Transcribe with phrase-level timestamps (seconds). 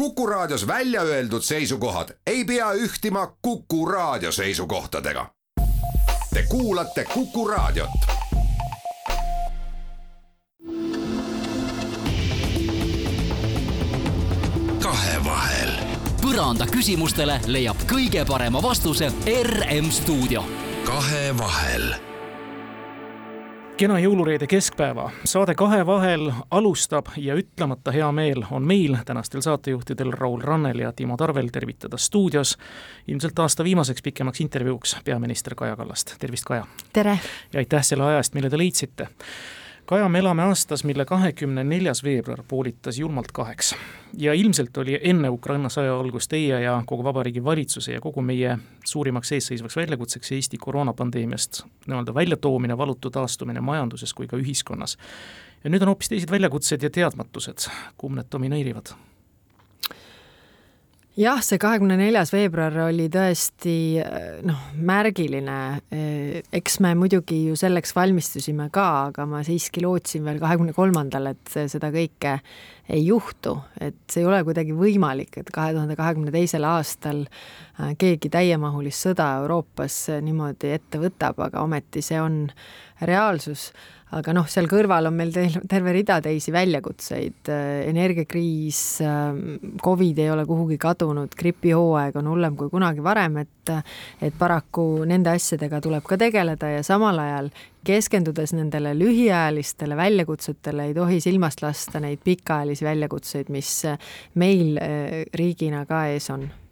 [0.00, 5.30] Kuku Raadios välja öeldud seisukohad ei pea ühtima Kuku Raadio seisukohtadega.
[6.34, 7.90] Te kuulate Kuku Raadiot.
[14.82, 15.70] kahevahel.
[16.22, 19.12] põranda küsimustele leiab kõige parema vastuse
[19.44, 20.44] RM stuudio.
[20.84, 22.09] kahevahel
[23.80, 25.06] kena jõulureede keskpäeva.
[25.24, 30.92] saade Kahe vahel alustab ja ütlemata hea meel on meil, tänastel saatejuhtidel Raul Rannel ja
[30.92, 32.58] Timo Tarvel tervitada stuudios
[33.08, 36.14] ilmselt aasta viimaseks pikemaks intervjuuks peaminister Kaja Kallast.
[36.18, 36.66] tervist, Kaja!
[36.92, 37.18] tere!
[37.52, 39.08] ja aitäh selle aja eest, mille te leidsite
[39.90, 43.74] Kaja, me elame aastas, mille kahekümne neljas veebruar poolitas julmalt kaheks.
[44.18, 48.54] ja ilmselt oli enne Ukraina sõja algust teie ja kogu Vabariigi Valitsuse ja kogu meie
[48.86, 54.96] suurimaks eesseisvaks väljakutseks Eesti koroonapandeemiast nii-öelda väljatoomine, valutu taastumine majanduses kui ka ühiskonnas.
[55.64, 57.66] ja nüüd on hoopis teised väljakutsed ja teadmatused,
[57.98, 58.94] kumb need domineerivad
[61.20, 63.74] jah, see kahekümne neljas veebruar oli tõesti
[64.46, 65.58] noh, märgiline.
[66.56, 71.56] eks me muidugi ju selleks valmistusime ka, aga ma siiski lootsin veel kahekümne kolmandal, et
[71.72, 72.38] seda kõike
[72.90, 77.92] ei juhtu, et see ei ole kuidagi võimalik, et kahe tuhande kahekümne teisel aastal äh,
[78.00, 82.42] keegi täiemahulist sõda Euroopas niimoodi ette võtab, aga ometi see on
[83.06, 83.70] reaalsus
[84.16, 85.32] aga noh, seal kõrval on meil
[85.70, 87.50] terve rida teisi väljakutseid,
[87.86, 88.80] energiakriis,
[89.82, 95.30] Covid ei ole kuhugi kadunud, gripihooaeg on hullem kui kunagi varem, et et paraku nende
[95.30, 97.50] asjadega tuleb ka tegeleda ja samal ajal
[97.86, 103.70] keskendudes nendele lühiajalistele väljakutsetele, ei tohi silmast lasta neid pikaajalisi väljakutseid, mis
[104.40, 106.48] meil eh, riigina ka ees on.
[106.48, 106.69] Äh,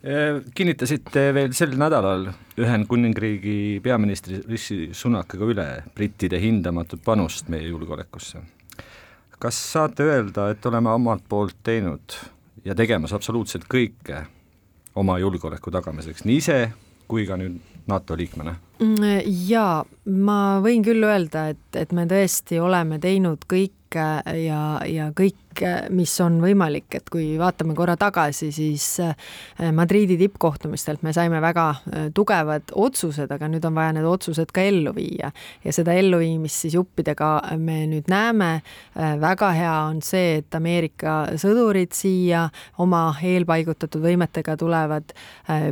[0.00, 8.40] kinnitasite veel sel nädalal Ühendkuningriigi peaministri Rishi Sunakaga üle brittide hindamatut panust meie julgeolekusse.
[9.40, 12.16] kas saate öelda, et oleme omalt poolt teinud
[12.64, 14.24] ja tegemas absoluutselt kõike
[14.94, 16.58] oma julgeoleku tagamiseks, nii ise
[17.08, 17.56] kui ka nüüd
[17.88, 18.54] NATO liikmena?
[18.80, 23.44] Mm, jaa, ma võin küll öelda, et, et me tõesti oleme teinud
[23.90, 25.36] kõike ja, ja kõik
[25.90, 29.14] mis on võimalik, et kui vaatame korra tagasi, siis äh,
[29.74, 34.62] Madriidi tippkohtumistelt me saime väga äh, tugevad otsused, aga nüüd on vaja need otsused ka
[34.62, 35.32] ellu viia
[35.64, 38.62] ja seda elluviimist siis juppidega me nüüd näeme.
[38.96, 42.46] Äh, väga hea on see, et Ameerika sõdurid siia
[42.78, 45.12] oma eelpaigutatud võimetega tulevad.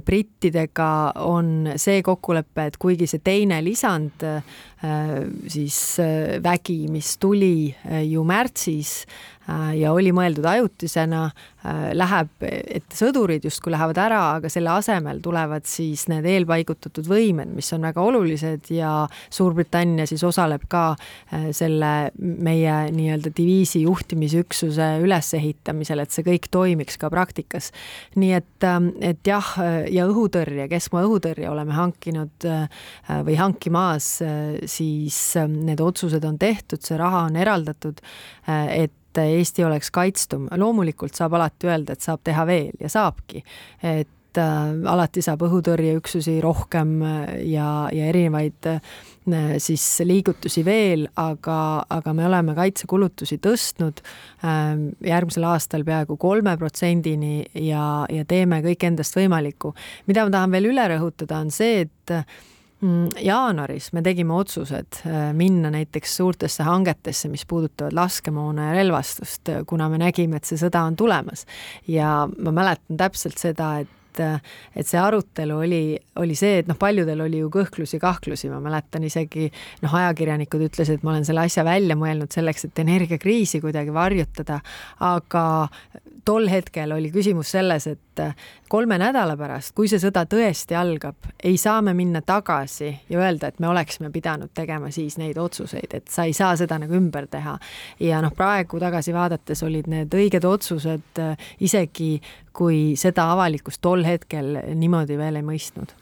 [0.04, 4.24] brittidega on see kokkulepe, et kuigi see teine lisand
[5.50, 5.98] siis
[6.44, 7.74] vägi, mis tuli
[8.06, 11.22] ju märtsis Äh, ja oli mõeldud ajutisena,
[11.64, 17.54] äh, läheb, et sõdurid justkui lähevad ära, aga selle asemel tulevad siis need eelpaigutatud võimed,
[17.56, 18.92] mis on väga olulised ja
[19.32, 27.00] Suurbritannia siis osaleb ka äh, selle meie nii-öelda diviisi juhtimisüksuse ülesehitamisel, et see kõik toimiks
[27.00, 27.72] ka praktikas.
[28.18, 28.68] nii et,
[29.00, 29.54] et jah,
[29.90, 32.46] ja õhutõrje, keskmaa õhutõrje oleme hankinud
[33.24, 34.10] või hankimas,
[34.66, 38.00] siis need otsused on tehtud, see raha on eraldatud,
[38.48, 40.48] et et Eesti oleks kaitstum.
[40.56, 43.42] loomulikult saab alati öelda, et saab teha veel ja saabki,
[43.82, 48.80] et äh, alati saab õhutõrjeüksusi rohkem äh, ja, ja erinevaid äh,
[49.62, 54.74] siis liigutusi veel, aga, aga me oleme kaitsekulutusi tõstnud äh,
[55.06, 59.74] järgmisel aastal peaaegu kolme protsendini ja, ja teeme kõik endast võimalikku.
[60.06, 62.16] mida ma tahan veel üle rõhutada, on see, et
[63.24, 69.88] jaanuaris me tegime otsused äh, minna näiteks suurtesse hangetesse, mis puudutavad laskemoona ja relvastust, kuna
[69.88, 71.46] me nägime, et see sõda on tulemas.
[71.88, 75.82] ja ma mäletan täpselt seda, et et see arutelu oli,
[76.22, 79.48] oli see, et noh, paljudel oli ju kõhklusi, kahtlusi, ma mäletan isegi
[79.84, 84.60] noh, ajakirjanikud ütlesid, et ma olen selle asja välja mõelnud selleks, et energiakriisi kuidagi varjutada,
[85.04, 85.44] aga
[86.28, 88.22] tol hetkel oli küsimus selles, et
[88.68, 93.48] kolme nädala pärast, kui see sõda tõesti algab, ei saa me minna tagasi ja öelda,
[93.48, 97.28] et me oleksime pidanud tegema siis neid otsuseid, et sa ei saa seda nagu ümber
[97.30, 97.56] teha.
[98.00, 101.22] ja noh, praegu tagasi vaadates olid need õiged otsused,
[101.64, 102.10] isegi
[102.58, 105.94] kui seda avalikkus tol hetkel niimoodi veel ei mõistnud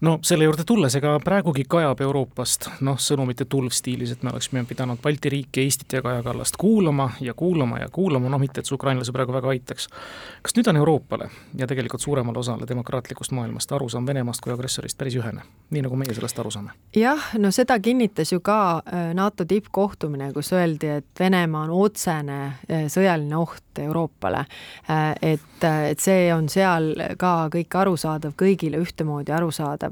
[0.00, 4.64] no selle juurde tulles, ega praegugi kajab Euroopast noh, sõnumite tulv stiilis, et me oleksime
[4.68, 8.66] pidanud Balti riike, Eestit ja Kaja Kallast kuulama ja kuulama ja kuulama, noh mitte, et
[8.66, 9.88] see ukrainlasi praegu väga aitab näiteks.
[10.42, 15.16] kas nüüd on Euroopale ja tegelikult suuremale osale demokraatlikust maailmast arusaam Venemaast kui agressorist päris
[15.16, 16.70] ühene, nii nagu meie sellest aru saame?
[16.96, 22.38] jah, no seda kinnitas ju ka äh, NATO tippkohtumine, kus öeldi, et Venemaa on otsene
[22.46, 24.44] äh, sõjaline oht Euroopale.
[24.90, 29.87] Äh, et, et see on seal ka kõik arusaadav, kõigile ühtemoodi arusaadav.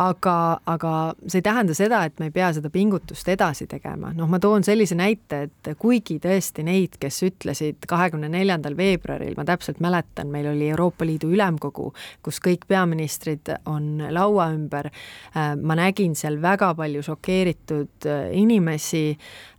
[0.00, 0.36] Aga,
[0.70, 0.92] aga
[1.26, 4.64] see ei tähenda seda, et me ei pea seda pingutust edasi tegema, noh, ma toon
[4.66, 10.50] sellise näite, et kuigi tõesti neid, kes ütlesid kahekümne neljandal veebruaril, ma täpselt mäletan, meil
[10.52, 11.90] oli Euroopa Liidu Ülemkogu,
[12.24, 14.90] kus kõik peaministrid on laua ümber,
[15.34, 19.04] äh, ma nägin seal väga palju šokeeritud äh, inimesi,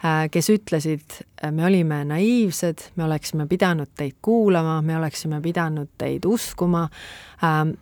[0.05, 1.21] äh, kes ütlesid,
[1.51, 6.85] me olime naiivsed, me oleksime pidanud teid kuulama, me oleksime pidanud teid uskuma,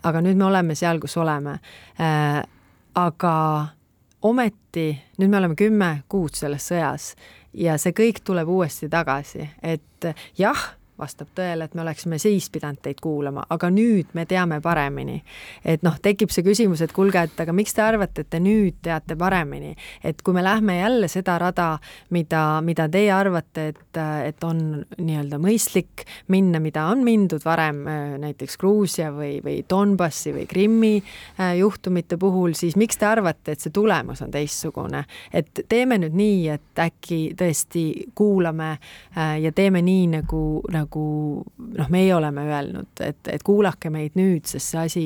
[0.04, 1.60] aga nüüd me oleme seal, kus oleme.
[2.96, 3.36] aga
[4.22, 4.88] ometi
[5.20, 7.14] nüüd me oleme kümme kuud selles sõjas
[7.54, 10.66] ja see kõik tuleb uuesti tagasi, et jah
[11.00, 15.22] vastab tõele, et me oleksime siis pidanud teid kuulama, aga nüüd me teame paremini.
[15.66, 18.80] et noh, tekib see küsimus, et kuulge, et aga miks te arvate, et te nüüd
[18.84, 21.70] teate paremini, et kui me lähme jälle seda rada,
[22.10, 27.84] mida, mida teie arvate, et, et on nii-öelda mõistlik minna, mida on mindud varem
[28.20, 33.64] näiteks Gruusia või, või Donbassi või Krimmi äh, juhtumite puhul, siis miks te arvate, et
[33.64, 35.04] see tulemus on teistsugune?
[35.34, 37.84] et teeme nüüd nii, et äkki tõesti
[38.16, 41.44] kuulame äh, ja teeme nii, nagu, nagu nagu
[41.78, 45.04] noh, meie oleme öelnud, et, et kuulake meid nüüd, sest see asi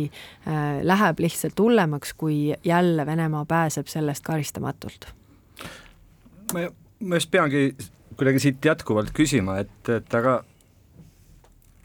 [0.48, 5.12] äh, läheb lihtsalt hullemaks, kui jälle Venemaa pääseb sellest karistamatult.
[6.54, 6.70] ma,
[7.04, 7.76] ma just peangi
[8.16, 10.44] kuidagi siit jätkuvalt küsima, et, et aga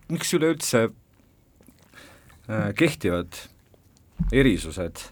[0.09, 3.35] miks üleüldse äh, kehtivad
[4.33, 5.09] erisused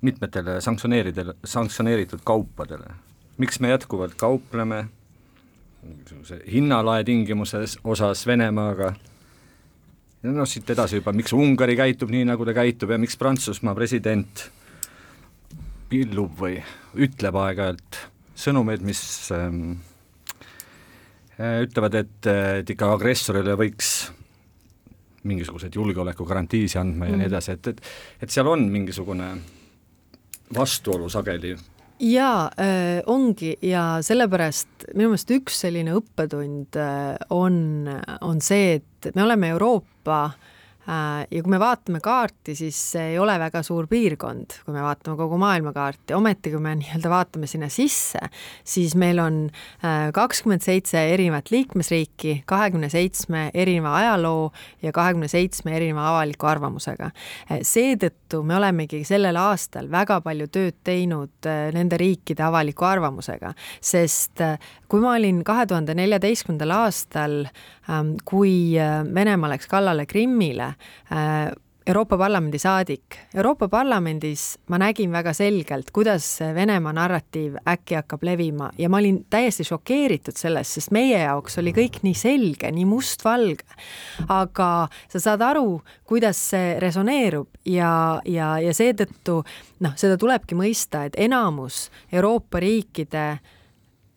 [0.00, 2.94] mitmetele sanktsioneeridele, sanktsioneeritud kaupadele,
[3.38, 4.88] miks me jätkuvalt kaupleme
[5.82, 8.92] mingisuguse hinnalae tingimuses osas Venemaaga,
[10.28, 14.46] noh, siit edasi juba, miks Ungari käitub nii, nagu ta käitub ja miks Prantsusmaa president
[15.90, 16.58] pillub või
[17.00, 18.00] ütleb aeg-ajalt
[18.40, 19.02] sõnumeid, mis
[19.34, 19.80] ähm,
[21.38, 22.30] äh, ütlevad, et,
[22.60, 24.10] et ikka agressorile võiks
[25.28, 27.10] mingisuguseid julgeolekugarantiisi andma mm.
[27.10, 27.32] ja nii mm.
[27.32, 29.32] edasi, et, et et seal on mingisugune
[30.56, 31.52] vastuolu sageli
[32.00, 33.56] jaa äh,, ongi.
[33.62, 37.88] Ja sellepärast minu meelest üks selline õppetund äh, on,
[38.20, 40.49] on see, et me oleme Euroopa äh,
[40.86, 45.16] ja kui me vaatame kaarti, siis see ei ole väga suur piirkond, kui me vaatame
[45.18, 48.22] kogu maailmakaarti, ometi kui me nii-öelda vaatame sinna sisse,
[48.64, 49.42] siis meil on
[49.84, 54.48] äh, kakskümmend seitse erinevat liikmesriiki, kahekümne seitsme erineva ajaloo
[54.82, 57.10] ja kahekümne seitsme erineva avaliku arvamusega.
[57.50, 63.52] Äh, seetõttu me olemegi sellel aastal väga palju tööd teinud nende riikide avaliku arvamusega,
[63.84, 64.40] sest
[64.90, 67.36] kui ma olin kahe tuhande neljateistkümnendal aastal,
[67.90, 68.72] ähm, kui
[69.14, 70.69] Venemaa läks kallale Krimmile, Äh,
[71.90, 73.16] Euroopa Parlamendi saadik.
[73.34, 79.22] Euroopa Parlamendis ma nägin väga selgelt, kuidas Venemaa narratiiv äkki hakkab levima ja ma olin
[79.30, 83.64] täiesti šokeeritud sellest, sest meie jaoks oli kõik nii selge, nii mustvalge.
[84.28, 89.40] aga sa saad aru, kuidas see resoneerub ja, ja, ja seetõttu
[89.80, 93.56] noh, seda tulebki mõista, et enamus Euroopa riikide äh,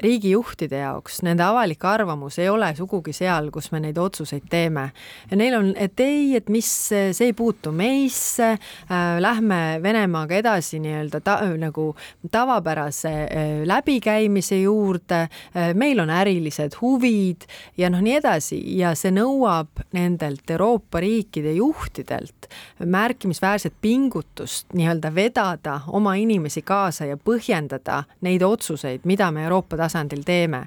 [0.03, 4.89] riigijuhtide jaoks nende avalik arvamus ei ole sugugi seal, kus me neid otsuseid teeme.
[5.31, 10.79] ja neil on, et ei, et mis, see ei puutu meisse äh,, lähme Venemaaga edasi
[10.83, 11.93] nii-öelda ta, nagu
[12.31, 17.47] tavapärase äh, läbikäimise juurde äh,, meil on ärilised huvid
[17.77, 22.49] ja noh, nii edasi ja see nõuab nendelt Euroopa riikide juhtidelt
[22.83, 29.92] märkimisväärset pingutust nii-öelda vedada oma inimesi kaasa ja põhjendada neid otsuseid, mida me Euroopa tasandil
[29.93, 30.65] tasandil teeme.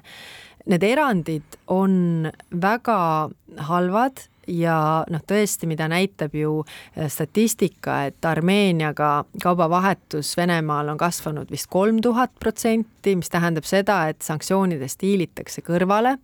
[0.67, 3.29] Need erandid on väga
[3.69, 4.77] halvad ja
[5.09, 12.01] noh, tõesti, mida näitab ju äh, statistika, et Armeeniaga kaubavahetus Venemaal on kasvanud vist kolm
[12.01, 16.17] tuhat protsenti, mis tähendab seda, et sanktsioonidest hiilitakse kõrvale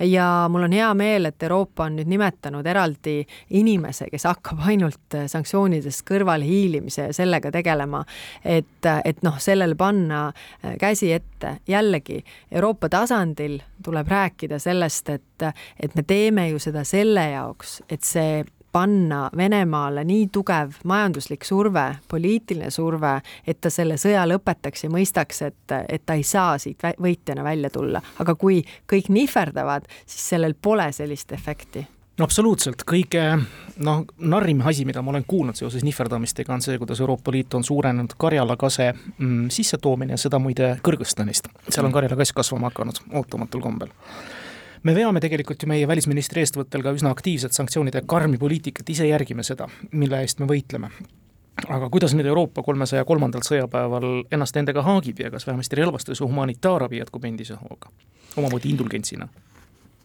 [0.00, 3.20] ja mul on hea meel, et Euroopa on nüüd nimetanud eraldi
[3.56, 8.04] inimese, kes hakkab ainult sanktsioonidest kõrvale hiilimise ja sellega tegelema.
[8.44, 15.50] et, et noh, sellele panna äh, käsi ette, jällegi Euroopa tasandil tuleb rääkida sellest, et,
[15.80, 18.40] et me teeme ju seda selle jaoks, et see
[18.72, 25.42] panna Venemaale nii tugev majanduslik surve, poliitiline surve, et ta selle sõja lõpetaks ja mõistaks,
[25.48, 28.02] et, et ta ei saa siit võitjana välja tulla.
[28.18, 31.86] aga kui kõik nihverdavad, siis sellel pole sellist efekti
[32.20, 33.22] no absoluutselt, kõige
[33.84, 37.64] noh, narrim asi, mida ma olen kuulnud seoses nihverdamistega, on see, kuidas Euroopa Liit on
[37.64, 41.48] suurenenud karjalakase mm, sissetoomine, seda muide Kõrgõzstanist.
[41.68, 43.94] seal on karjalakass kasvama hakanud ootamatul kombel.
[44.82, 49.44] Me veame tegelikult ju meie välisministri eestvõttel ka üsna aktiivset sanktsioonide karmi poliitikat, ise järgime
[49.44, 50.92] seda, mille eest me võitleme.
[51.68, 57.02] Aga kuidas nüüd Euroopa kolmesaja kolmandal sõjapäeval ennast endaga haagib ja kas vähemasti relvastuse humanitaarabi
[57.02, 57.92] jätkub endise hooga,
[58.40, 59.28] omamoodi indulgentsina?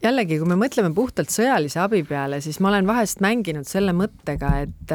[0.04, 4.52] Jällegi, kui me mõtleme puhtalt sõjalise abi peale, siis ma olen vahest mänginud selle mõttega,
[4.66, 4.94] et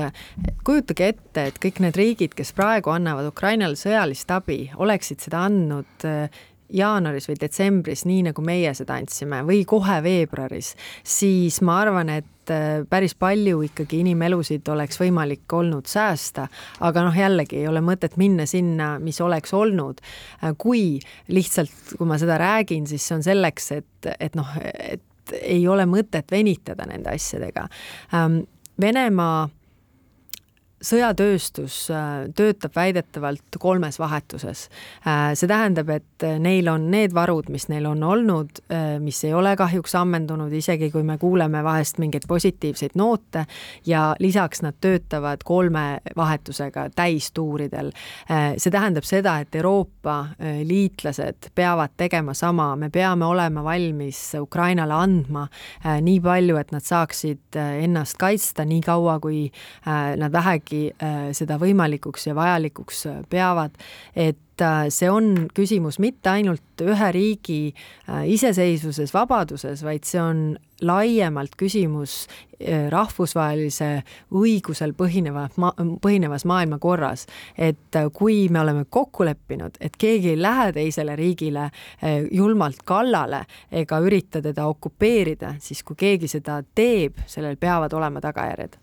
[0.67, 6.09] kujutage ette, et kõik need riigid, kes praegu annavad Ukrainale sõjalist abi, oleksid seda andnud
[6.77, 10.75] jaanuaris või detsembris, nii nagu meie seda andsime, või kohe veebruaris,
[11.07, 16.49] siis ma arvan, et äh, päris palju ikkagi inimelusid oleks võimalik olnud säästa,
[16.87, 20.03] aga noh, jällegi ei ole mõtet minna sinna, mis oleks olnud.
[20.45, 20.99] Äh, kui
[21.29, 25.05] lihtsalt, kui ma seda räägin, siis see on selleks, et, et noh, et
[25.41, 27.69] ei ole mõtet venitada nende asjadega.
[28.17, 28.43] Ähm,
[28.81, 29.49] Venemaa
[30.81, 34.69] sõjatööstus äh, töötab väidetavalt kolmes vahetuses.
[35.05, 39.35] Äh, see tähendab, et neil on need varud, mis neil on olnud, äh, mis ei
[39.37, 43.45] ole kahjuks ammendunud, isegi kui me kuuleme vahest mingeid positiivseid noote
[43.87, 47.93] ja lisaks nad töötavad kolme vahetusega täistuuridel.
[48.31, 50.17] see tähendab seda, et Euroopa
[50.65, 55.47] liitlased peavad tegema sama, me peame olema valmis Ukrainale andma
[56.01, 59.49] nii palju, et nad saaksid ennast kaitsta nii kaua, kui
[59.87, 63.75] nad vähegi kuidagi äh, seda võimalikuks ja vajalikuks äh, peavad,
[64.15, 67.75] et äh, see on küsimus mitte ainult ühe riigi
[68.09, 72.27] iseseisvuses, vabaduses, vaid see on laiemalt küsimus
[72.89, 75.47] rahvusvahelise õigusel põhineva
[76.01, 77.27] põhinevas maailmakorras.
[77.57, 81.71] et kui me oleme kokku leppinud, et keegi ei lähe teisele riigile
[82.33, 88.81] julmalt kallale ega ürita teda okupeerida, siis kui keegi seda teeb, sellel peavad olema tagajärjed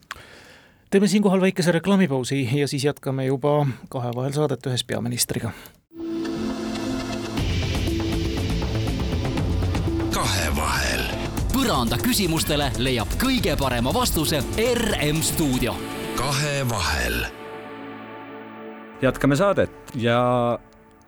[0.90, 5.52] teeme siinkohal väikese reklaamipausi ja siis jätkame juba kahevahel saadet ühes peaministriga.
[10.14, 11.04] kahevahel.
[11.54, 14.40] põranda küsimustele leiab kõige parema vastuse
[14.74, 15.76] RM stuudio.
[16.16, 17.26] kahevahel.
[19.02, 20.60] jätkame saadet ja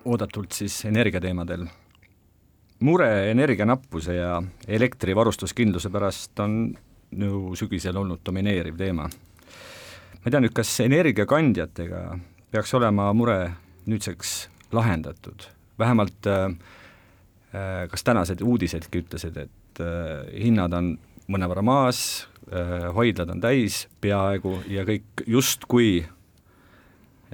[0.04, 1.64] oodatult siis energiateemadel
[2.80, 6.74] mure energianappuse ja elektrivarustuskindluse pärast on
[7.16, 9.08] ju sügisel olnud domineeriv teema
[10.20, 12.00] ma ei tea nüüd, kas energiakandjatega
[12.52, 13.38] peaks olema mure
[13.88, 14.34] nüüdseks
[14.76, 15.46] lahendatud,
[15.80, 16.44] vähemalt äh,
[17.54, 20.96] äh, kas tänased uudisedki ütlesid, et äh, hinnad on
[21.30, 22.26] mõnevõrra maas,
[22.96, 26.00] hoidlad on täis peaaegu ja kõik justkui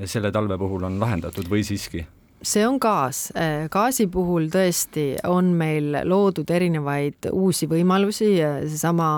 [0.05, 2.03] selle talve puhul on lahendatud või siiski
[2.47, 3.31] see on gaas.
[3.35, 9.09] Äh, gaasi puhul tõesti on meil loodud erinevaid uusi võimalusi, seesama,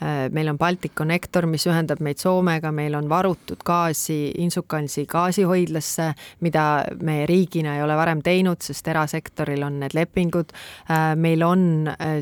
[0.00, 6.08] äh, meil on Balticconnector, mis ühendab meid Soomega, meil on varutud gaasi Inčukalnsi gaasihoidlasse,
[6.40, 6.64] mida
[7.04, 10.54] me riigina ei ole varem teinud, sest erasektoril on need lepingud.
[10.88, 11.66] Äh, meil on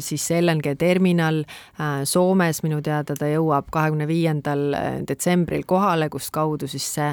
[0.01, 1.43] siis LNG terminal
[2.05, 4.75] Soomes, minu teada ta jõuab kahekümne viiendal
[5.07, 7.13] detsembril kohale, kust kaudu siis see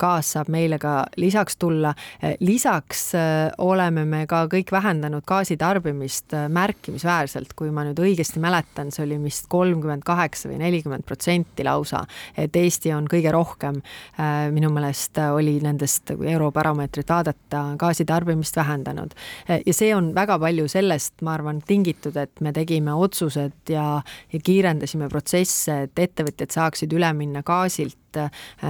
[0.00, 1.94] gaas saab meile ka lisaks tulla.
[2.40, 8.38] lisaks lisaks äh, oleme me ka kõik vähendanud gaasitarbimist äh, märkimisväärselt, kui ma nüüd õigesti
[8.40, 12.04] mäletan, see oli vist kolmkümmend kaheksa või nelikümmend protsenti lausa,
[12.36, 13.80] et Eesti on kõige rohkem,
[14.20, 19.14] äh, minu meelest oli nendest, kui Eurobaromeetrit vaadata, gaasitarbimist vähendanud.
[19.48, 24.02] ja see on väga palju sellest, ma arvan, tingitud, et me tegime otsused ja,
[24.32, 27.98] ja kiirendasime protsesse, et ettevõtjad saaksid üle minna gaasilt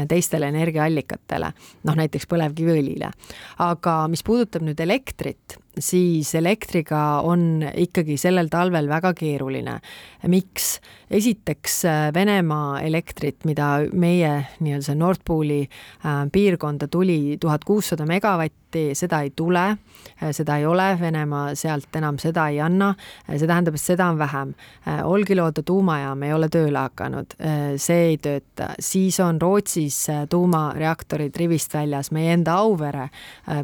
[0.08, 1.52] teistele energiaallikatele,
[1.84, 3.10] noh näiteks põlevkiviõlile.
[3.58, 9.80] aga mis puudutab nüüd elektrit, siis elektriga on ikkagi sellel talvel väga keeruline.
[10.26, 10.80] miks?
[11.10, 18.06] esiteks äh, Venemaa elektrit, mida meie nii-öelda see Nord Pooli äh, piirkonda tuli tuhat kuussada
[18.06, 19.64] megavatti, seda ei tule,
[20.22, 22.94] äh, seda ei ole, Venemaa sealt enam seda ei anna.
[23.28, 24.54] see tähendab, et seda on vähem.
[25.04, 27.34] Olkiluoto tuumajaam ei ole tööle hakanud,
[27.76, 33.08] see ei tööta, siis on Rootsis tuumareaktorid rivist väljas, meie enda Auvere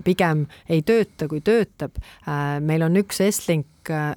[0.05, 4.15] pigem ei tööta, kui töötab Äh, meil on üks Estlink äh,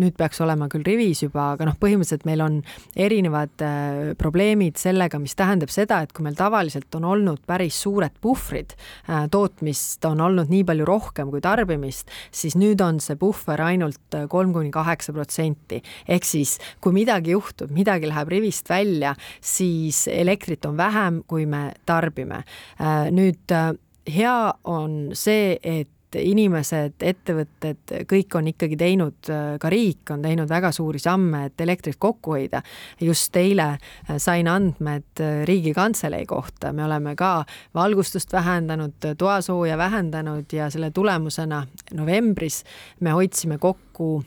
[0.00, 2.58] nüüd peaks olema küll rivis juba, aga noh, põhimõtteliselt meil on
[2.98, 8.16] erinevad äh, probleemid sellega, mis tähendab seda, et kui meil tavaliselt on olnud päris suured
[8.24, 13.62] puhvrid äh,, tootmist on olnud nii palju rohkem kui tarbimist, siis nüüd on see puhver
[13.64, 15.80] ainult kolm kuni kaheksa protsenti.
[16.08, 21.70] ehk siis, kui midagi juhtub, midagi läheb rivist välja, siis elektrit on vähem, kui me
[21.86, 22.44] tarbime
[22.80, 23.10] äh,.
[23.14, 23.72] nüüd äh,
[24.10, 29.30] hea on see, et et inimesed, ettevõtted, kõik on ikkagi teinud,
[29.60, 32.62] ka riik on teinud väga suuri samme, et elektrit kokku hoida.
[33.00, 37.44] just eile äh, sain andmed äh, Riigikantselei kohta, me oleme ka
[37.74, 42.64] valgustust vähendanud, toasooja vähendanud ja selle tulemusena novembris
[43.00, 44.24] me hoidsime kokku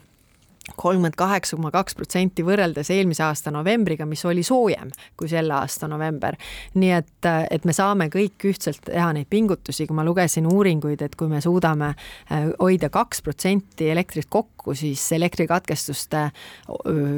[0.76, 5.88] kolmkümmend kaheksa koma kaks protsenti võrreldes eelmise aasta novembriga, mis oli soojem kui selle aasta
[5.88, 6.36] november.
[6.76, 11.16] nii et, et me saame kõik ühtselt teha neid pingutusi, kui ma lugesin uuringuid, et
[11.16, 16.28] kui me suudame äh, hoida kaks protsenti elektrit kokku, siis elektrikatkestuste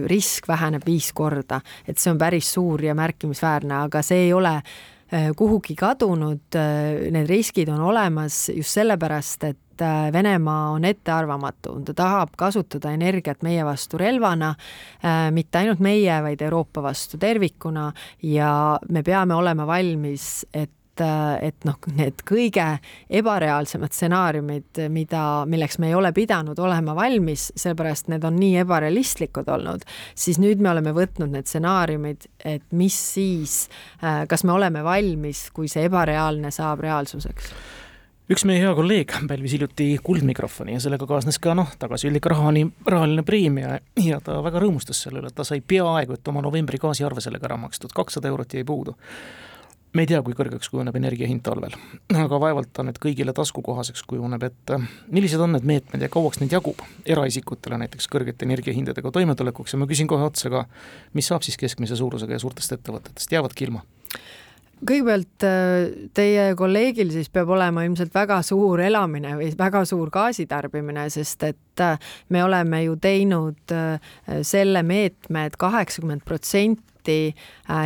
[0.09, 4.55] risk väheneb viis korda, et see on päris suur ja märkimisväärne, aga see ei ole
[4.59, 10.85] äh, kuhugi kadunud, äh, need riskid on olemas just sellepärast, et et äh, Venemaa on
[10.85, 14.55] ettearvamatu, ta tahab kasutada energiat meie vastu relvana,
[15.03, 17.91] äh, mitte ainult meie, vaid Euroopa vastu tervikuna.
[18.23, 22.65] Ja me peame olema valmis, et äh, et noh, need kõige
[23.21, 29.47] ebareaalsemad stsenaariumid, mida, milleks me ei ole pidanud olema valmis, sellepärast need on nii ebarealistlikud
[29.47, 33.61] olnud, siis nüüd me oleme võtnud need stsenaariumid, et mis siis,
[34.01, 37.53] kas me oleme valmis, kui see ebareaalne saab reaalsuseks
[38.29, 43.23] üks meie hea kolleeg pälvis hiljuti Kuldmikrofoni ja sellega kaasnes ka noh, tagasihoidlik rahani, rahaline
[43.25, 47.23] preemia ja ta väga rõõmustas selle üle, et ta sai peaaegu et oma novembri gaasiarve
[47.25, 48.93] sellega ära makstud, kakssada eurot jäi puudu.
[49.93, 51.73] me ei tea, kui kõrgeks kujuneb energia hind talvel,
[52.13, 54.75] aga vaevalt ta nüüd kõigile taskukohaseks kujuneb, et
[55.09, 59.89] millised on need meetmed ja kauaks neid jagub eraisikutele näiteks kõrgete energiahindadega toimetulekuks ja ma
[59.89, 60.67] küsin kohe otsa ka,
[61.17, 63.81] mis saab siis keskmise suurusega ja suurtest ettevõtetest, jäävadki ilma?
[64.87, 71.07] Kõigepealt äh, teie kolleegil siis peab olema ilmselt väga suur elamine või väga suur gaasitarbimine,
[71.13, 74.13] sest et äh, me oleme ju teinud äh,
[74.45, 77.33] selle meetme et, et kaheksakümmend protsenti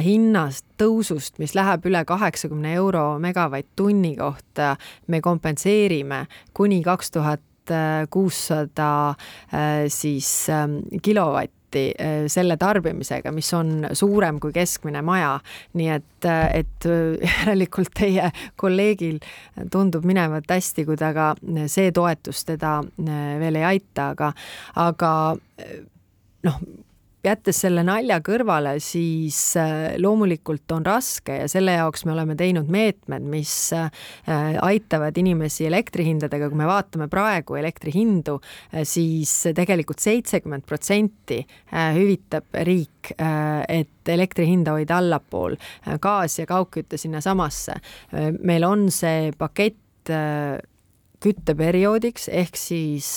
[0.04, 4.74] hinnast tõusust, mis läheb üle kaheksakümne euro megavatt-tunni kohta,
[5.08, 6.26] me kompenseerime
[6.58, 7.72] kuni kaks tuhat
[8.12, 8.90] kuussada
[9.88, 15.40] siis ähm, kilovatti protsenti äh, selle tarbimisega, mis on suurem kui keskmine maja.
[15.74, 19.20] nii et, äh, et äh, järelikult teie kolleegil
[19.72, 21.36] tundub minevat hästi, kui ta ka
[21.68, 24.34] see toetus teda veel ei aita, aga,
[24.76, 25.36] aga
[26.44, 26.60] noh
[27.24, 32.70] jättes selle nalja kõrvale, siis äh, loomulikult on raske ja selle jaoks me oleme teinud
[32.72, 33.88] meetmed, mis äh,
[34.62, 38.38] aitavad inimesi elektrihindadega, kui me vaatame praegu elektrihindu,
[38.74, 41.40] äh, siis tegelikult seitsekümmend protsenti
[41.72, 45.56] hüvitab riik, et elektri hinda hoida allapool,
[46.02, 47.76] gaas ja kaugküte sinnasamasse.
[48.40, 50.12] meil on see pakett
[51.24, 53.10] kütteperioodiks ehk siis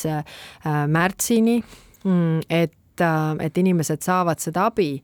[0.64, 1.60] märtsini,
[2.04, 5.00] mm, et äh, et inimesed saavad seda abi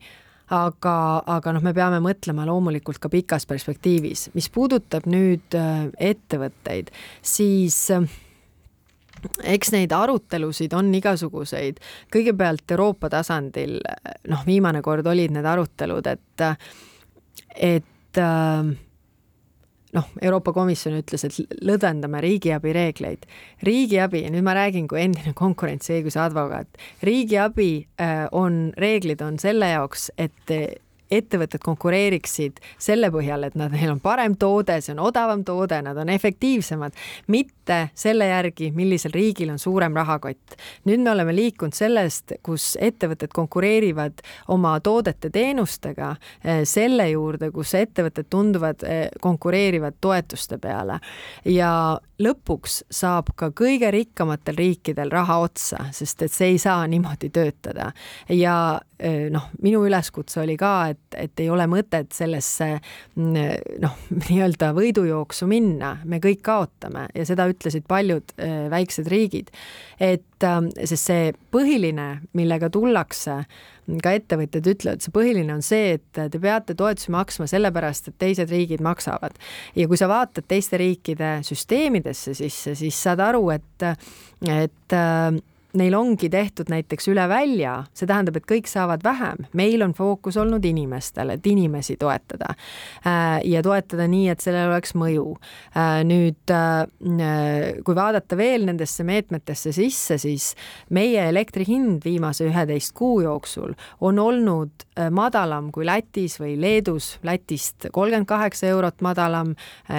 [0.53, 0.95] aga,
[1.37, 4.29] aga noh, me peame mõtlema loomulikult ka pikas perspektiivis.
[4.33, 8.05] mis puudutab nüüd äh, ettevõtteid, siis äh,
[9.55, 11.79] eks neid arutelusid on igasuguseid.
[12.13, 13.79] kõigepealt Euroopa tasandil,
[14.29, 16.47] noh, viimane kord olid need arutelud, et,
[17.55, 18.73] et äh,
[19.93, 23.27] noh, Euroopa Komisjon ütles, et lõdvendame riigiabi reegleid.
[23.63, 30.09] riigiabi, nüüd ma räägin kui endine konkurentsiõiguse advokaat, riigiabi äh, on, reeglid on selle jaoks,
[30.17, 30.57] et
[31.17, 35.97] ettevõtted konkureeriksid selle põhjal, et nad, neil on parem toode, see on odavam toode, nad
[35.97, 36.95] on efektiivsemad,
[37.33, 40.57] mitte selle järgi, millisel riigil on suurem rahakott.
[40.85, 48.29] nüüd me oleme liikunud sellest, kus ettevõtted konkureerivad oma toodete-teenustega eh, selle juurde, kus ettevõtted
[48.29, 50.99] tunduvad eh, konkureerivad toetuste peale
[51.45, 57.29] ja lõpuks saab ka kõige rikkamatel riikidel raha otsa, sest et see ei saa niimoodi
[57.33, 57.91] töötada.
[58.29, 58.79] ja
[59.33, 62.69] noh, minu üleskutse oli ka, et, et ei ole mõtet sellesse
[63.19, 63.97] noh,
[64.29, 68.35] nii-öelda võidujooksu minna, me kõik kaotame ja seda ütlesid paljud
[68.71, 69.51] väiksed riigid.
[69.99, 73.37] et sest see põhiline, millega tullakse,
[74.03, 78.51] ka ettevõtjad ütlevad, see põhiline on see, et te peate toetusi maksma sellepärast, et teised
[78.51, 79.37] riigid maksavad.
[79.75, 83.87] ja kui sa vaatad teiste riikide süsteemidesse sisse, siis saad aru, et,
[84.47, 84.97] et
[85.77, 90.37] neil ongi tehtud näiteks üle välja, see tähendab, et kõik saavad vähem, meil on fookus
[90.37, 92.53] olnud inimestel, et inimesi toetada.
[93.07, 95.25] Äh, ja toetada nii, et sellel oleks mõju.
[95.73, 100.51] Äh, nüüd, äh, kui vaadata veel nendesse meetmetesse sisse, siis
[100.93, 104.83] meie elektri hind viimase üheteist kuu jooksul on olnud
[105.13, 109.55] madalam kui Lätis või Leedus, Lätist kolmkümmend kaheksa eurot madalam,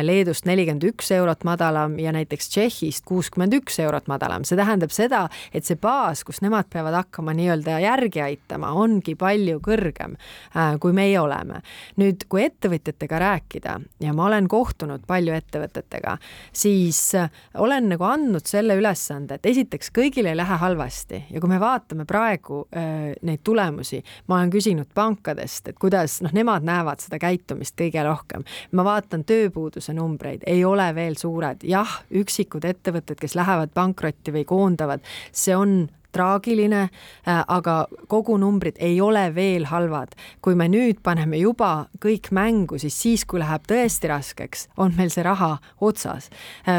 [0.06, 5.24] Leedust nelikümmend üks eurot madalam ja näiteks Tšehhist kuuskümmend üks eurot madalam, see tähendab seda,
[5.50, 10.18] et et see baas, kus nemad peavad hakkama nii-öelda järgi aitama, ongi palju kõrgem,
[10.52, 11.62] äh, kui meie oleme.
[11.96, 16.16] nüüd, kui ettevõtjatega rääkida ja ma olen kohtunud palju ettevõtetega,
[16.52, 21.48] siis äh, olen nagu andnud selle ülesande, et esiteks kõigil ei lähe halvasti ja kui
[21.48, 27.00] me vaatame praegu äh, neid tulemusi, ma olen küsinud pankadest, et kuidas noh, nemad näevad
[27.04, 28.44] seda käitumist kõige rohkem.
[28.72, 34.44] ma vaatan tööpuuduse numbreid, ei ole veel suured, jah, üksikud ettevõtted, kes lähevad pankrotti või
[34.48, 36.88] koondavad, see see on traagiline,
[37.26, 37.74] aga
[38.08, 40.14] kogunumbrid ei ole veel halvad.
[40.42, 45.10] kui me nüüd paneme juba kõik mängu, siis siis, kui läheb tõesti raskeks, on meil
[45.10, 46.30] see raha otsas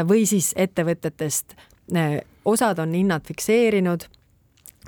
[0.08, 1.56] või siis ettevõtetest
[2.44, 4.08] osad on hinnad fikseerinud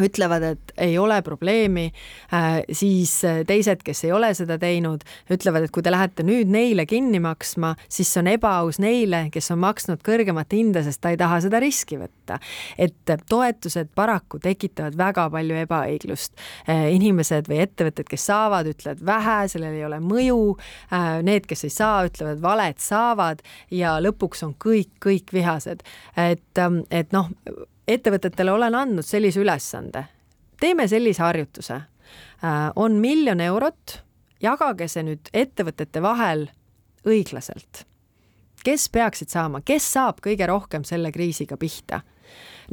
[0.02, 1.88] ütlevad, et ei ole probleemi,
[2.34, 6.50] äh, siis äh, teised, kes ei ole seda teinud, ütlevad, et kui te lähete nüüd
[6.52, 11.12] neile kinni maksma, siis see on ebaaus neile, kes on maksnud kõrgemat hinda, sest ta
[11.14, 12.38] ei taha seda riski võtta.
[12.78, 16.34] et toetused paraku tekitavad väga palju ebaõiglust.
[16.68, 20.58] Äh, inimesed või ettevõtted, kes saavad, ütlevad vähe, sellel ei ole mõju.
[21.24, 23.40] Need, kes ei saa, ütlevad valet saavad
[23.74, 25.82] ja lõpuks on kõik, kõik vihased.
[26.16, 27.30] et, ähm, et noh
[27.88, 30.04] ettevõtetele olen andnud sellise ülesande.
[30.60, 31.74] teeme sellise harjutuse.
[31.74, 34.02] Äh, on miljon eurot,
[34.42, 36.48] jagage see nüüd ettevõtete vahel
[37.06, 37.84] õiglaselt.
[38.64, 42.00] kes peaksid saama, kes saab kõige rohkem selle kriisiga pihta?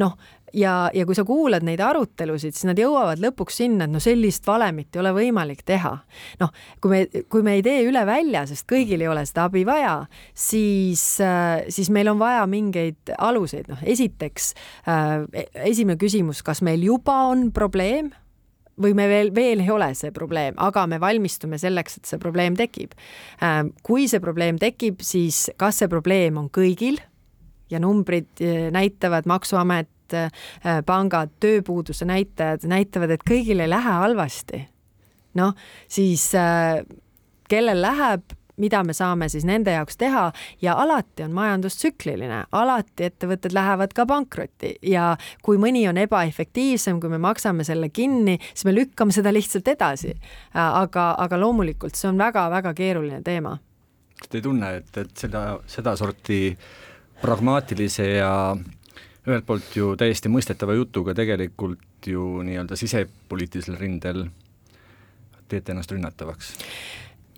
[0.02, 0.16] Noh,
[0.56, 4.48] ja, ja kui sa kuulad neid arutelusid, siis nad jõuavad lõpuks sinna, et no sellist
[4.48, 5.94] valemit ei ole võimalik teha.
[6.42, 6.52] noh,
[6.84, 9.98] kui me, kui me ei tee üle välja, sest kõigil ei ole seda abi vaja,
[10.34, 14.54] siis, äh, siis meil on vaja mingeid aluseid, noh, esiteks
[14.90, 15.26] äh,
[15.68, 18.12] esimene küsimus, kas meil juba on probleem
[18.82, 22.58] või me veel, veel ei ole see probleem, aga me valmistume selleks, et see probleem
[22.60, 22.96] tekib.
[23.44, 27.00] Äh, kui see probleem tekib, siis kas see probleem on kõigil
[27.76, 30.16] ja numbrid näitavad, Maksuamet et
[30.66, 34.66] äh, pangad, tööpuuduse näitajad näitavad, et kõigil ei lähe halvasti.
[35.36, 35.52] noh,
[35.92, 36.86] siis äh,
[37.50, 38.24] kellel läheb,
[38.56, 40.30] mida me saame siis nende jaoks teha
[40.64, 47.02] ja alati on majandus tsükliline, alati ettevõtted lähevad ka pankrotti ja kui mõni on ebaefektiivsem,
[47.04, 50.16] kui me maksame selle kinni, siis me lükkame seda lihtsalt edasi.
[50.54, 53.58] aga, aga loomulikult see on väga-väga keeruline teema.
[54.22, 56.58] kas te ei tunne, et, et seda, sedasorti
[57.26, 58.32] pragmaatilise ja
[59.26, 64.28] ühelt poolt ju täiesti mõistetava jutuga tegelikult ju nii-öelda sisepoliitilisel rindel
[65.50, 66.54] teete ennast rünnatavaks?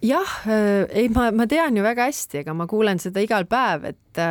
[0.03, 3.87] jah, äh, ei, ma, ma tean ju väga hästi, ega ma kuulen seda igal päev,
[3.93, 4.23] et,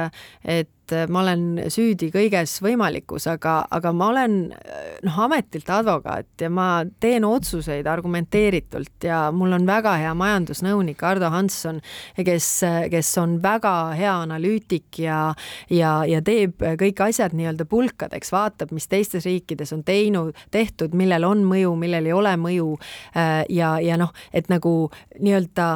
[0.44, 5.68] et et äh, ma olen süüdi kõiges võimalikus, aga, aga ma olen äh, noh, ametilt
[5.72, 11.80] advokaat ja ma teen otsuseid argumenteeritult ja mul on väga hea majandusnõunik Ardo Hansson,
[12.16, 12.50] kes,
[12.92, 15.34] kes on väga hea analüütik ja,
[15.72, 21.26] ja, ja teeb kõik asjad nii-öelda pulkadeks, vaatab, mis teistes riikides on teinud, tehtud, millel
[21.26, 22.70] on mõju, millel ei ole mõju.
[23.16, 24.74] Äh, ja, ja noh, et nagu
[25.18, 25.68] nii-öelda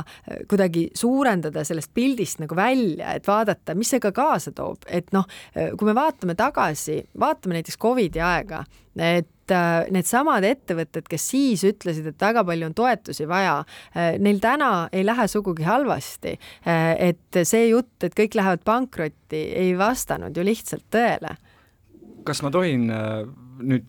[0.50, 5.26] kuidagi suurendada sellest pildist nagu välja, et vaadata, mis see ka kaasa toob, et noh,
[5.54, 8.64] kui me vaatame tagasi, vaatame näiteks Covidi aega,
[8.98, 13.60] et äh, needsamad ettevõtted, kes siis ütlesid, et väga palju on toetusi vaja,
[13.94, 16.36] äh, neil täna ei lähe sugugi halvasti.
[16.66, 21.36] Äh, et see jutt, et kõik lähevad pankrotti, ei vastanud ju lihtsalt tõele.
[22.24, 22.82] kas ma tohin
[23.64, 23.86] nüüd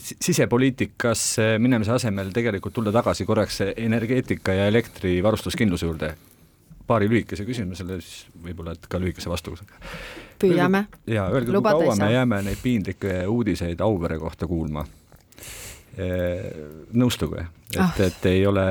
[0.00, 6.14] sisepoliitikasse minemise asemel tegelikult tulla tagasi korraks energeetika ja elektrivarustuskindluse juurde?
[6.86, 9.80] Paari lühikese küsimusele, siis võib-olla et ka lühikese vastusega.
[10.42, 10.86] püüame.
[11.06, 14.86] ja öelge, kui kaua me jääme neid piinlikke uudiseid Auvere kohta kuulma?
[15.96, 18.64] Nõustuge, et oh., et ei ole,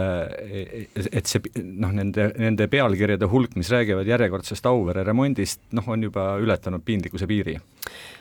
[0.94, 6.36] et see noh, nende, nende pealkirjade hulk, mis räägivad järjekordsest Auvere remondist, noh, on juba
[6.44, 7.58] ületanud piinlikkuse piiri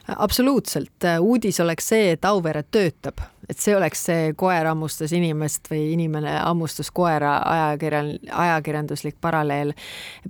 [0.08, 5.92] absoluutselt, uudis oleks see, et Auvere töötab, et see oleks see koer hammustas inimest või
[5.94, 9.72] inimene hammustas koera ajakirjan-, ajakirjanduslik paralleel.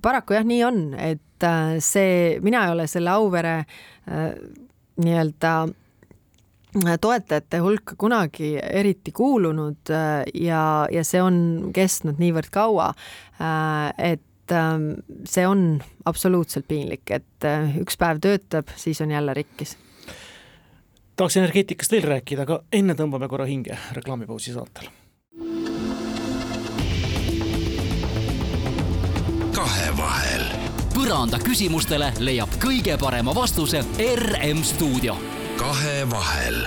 [0.03, 4.29] paraku jah, nii on, et äh, see, mina ei ole selle Auvere äh,
[5.03, 5.75] nii-öelda äh,
[7.01, 9.91] toetajate hulka kunagi eriti kuulunud
[10.35, 11.37] ja, ja see on
[11.75, 12.89] kestnud niivõrd kaua,
[13.99, 14.91] et Ähm,
[15.25, 19.77] see on absoluutselt piinlik, et äh, üks päev töötab, siis on jälle rikkis.
[21.17, 24.91] tahaks energeetikast veel rääkida, aga enne tõmbame korra hinge reklaamipausi saatel.
[29.55, 30.45] kahevahel.
[30.95, 35.17] põranda küsimustele leiab kõige parema vastuse RM stuudio.
[35.59, 36.67] Kahevahel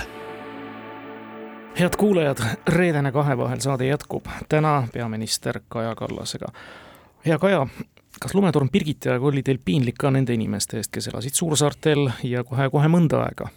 [1.78, 6.52] head kuulajad, reedene Kahevahel saade jätkub täna peaminister Kaja Kallasega
[7.26, 7.66] hea Kaja,
[8.20, 12.44] kas lumetorm Birgiti aeg oli teil piinlik ka nende inimeste eest, kes elasid suursaartel ja
[12.44, 13.48] kohe-kohe mõnda aega,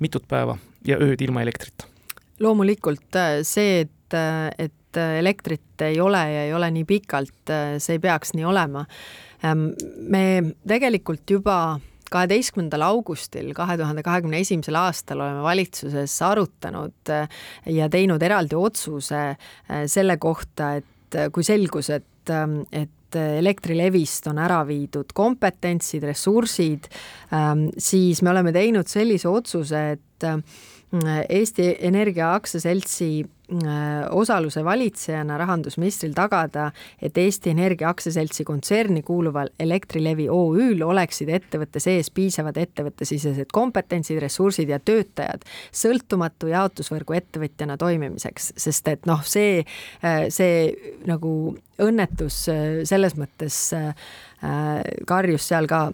[0.00, 1.86] mitut päeva ja ööd ilma elektrita?
[2.40, 7.52] loomulikult äh, see, et, äh, et äh, elektrit ei ole ja ei ole nii pikalt,
[7.78, 8.84] see ei peaks nii olema.
[10.12, 10.22] Me
[10.68, 17.12] tegelikult juba kaheteistkümnendal augustil kahe tuhande kahekümne esimesel aastal oleme valitsuses arutanud
[17.66, 19.24] ja teinud eraldi otsuse
[19.86, 22.32] selle kohta, et kui selgus, et,
[22.72, 26.86] et et Elektrilevist on ära viidud kompetentsid, ressursid,
[27.34, 30.26] ähm, siis me oleme teinud sellise otsuse, et
[31.30, 33.22] Eesti Energia aktsiaseltsi
[34.10, 36.68] osaluse valitsejana rahandusministril tagada,
[37.02, 44.70] et Eesti Energia aktsiaseltsi kontserni kuuluval Elektrilevi OÜ-l oleksid ettevõtte sees piisavad ettevõttesisesed kompetentsid, ressursid
[44.70, 45.42] ja töötajad
[45.74, 49.64] sõltumatu jaotusvõrgu ettevõtjana toimimiseks, sest et noh, see,
[50.28, 51.32] see nagu
[51.80, 52.44] õnnetus
[52.86, 53.58] selles mõttes
[55.10, 55.88] karjus seal ka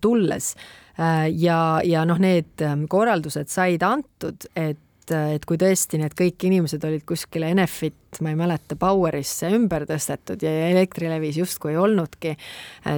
[0.00, 0.54] tulles.
[0.96, 4.80] Ja, ja noh, need korraldused said antud, et
[5.14, 10.42] et kui tõesti need kõik inimesed olid kuskile Enefit, ma ei mäleta, Powerisse ümber tõstetud
[10.42, 12.36] ja Elektrilevis justkui ei olnudki,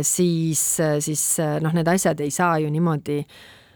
[0.07, 0.65] siis,
[1.05, 1.25] siis
[1.65, 3.68] noh, need asjad ei saa ju niimoodi Äh,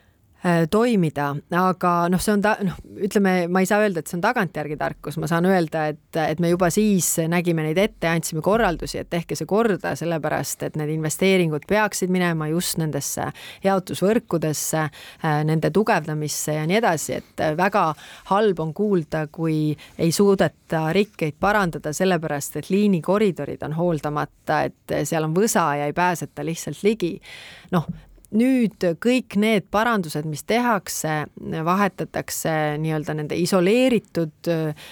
[0.70, 4.24] toimida, aga noh, see on ta noh, ütleme, ma ei saa öelda, et see on
[4.24, 8.98] tagantjärgi tarkus, ma saan öelda, et, et me juba siis nägime neid ette, andsime korraldusi,
[9.02, 13.28] et tehke see korda, sellepärast et need investeeringud peaksid minema just nendesse
[13.62, 14.84] jaotusvõrkudesse,
[15.22, 17.86] äh, nende tugevdamisse ja nii edasi, et väga
[18.34, 25.30] halb on kuulda, kui ei suudeta rikkeid parandada, sellepärast et liinikoridorid on hooldamata, et seal
[25.30, 27.14] on võsa ja ei pääseta lihtsalt ligi.
[27.70, 27.86] noh,
[28.36, 31.22] nüüd kõik need parandused, mis tehakse,
[31.66, 34.90] vahetatakse nii-öelda nende isoleeritud äh,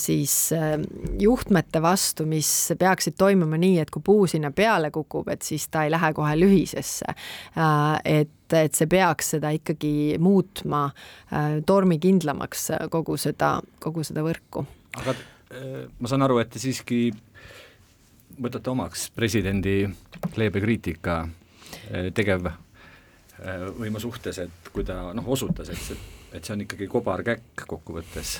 [0.00, 0.74] siis äh,
[1.20, 5.84] juhtmete vastu, mis peaksid toimuma nii, et kui puu sinna peale kukub, et siis ta
[5.86, 7.14] ei lähe kohe lühisesse.
[7.14, 10.80] Äh, et et see peaks seda ikkagi muutma
[11.70, 14.64] tormikindlamaks, kogu seda, kogu seda võrku.
[14.98, 15.14] aga
[16.02, 17.12] ma saan aru, et te siiski
[18.42, 19.84] võtate omaks presidendi
[20.34, 21.20] leebe kriitika
[22.18, 22.50] tegev
[23.78, 28.36] võima suhtes, et kui ta noh, osutas, et et see on ikkagi kobarkäkk kokkuvõttes.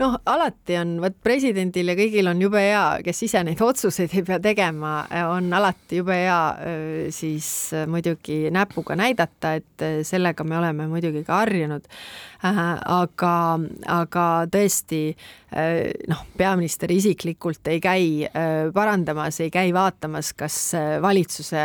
[0.00, 4.24] noh, alati on, vot presidendil ja kõigil on jube hea, kes ise neid otsuseid ei
[4.26, 4.92] pea tegema,
[5.32, 7.48] on alati jube hea siis
[7.90, 11.90] muidugi näpuga näidata, et sellega me oleme muidugi ka harjunud.
[12.46, 12.58] Äh,
[12.96, 13.34] aga,
[13.90, 15.00] aga tõesti
[16.10, 18.06] noh, peaminister isiklikult ei käi
[18.74, 20.56] parandamas, ei käi vaatamas, kas
[21.00, 21.62] valitsuse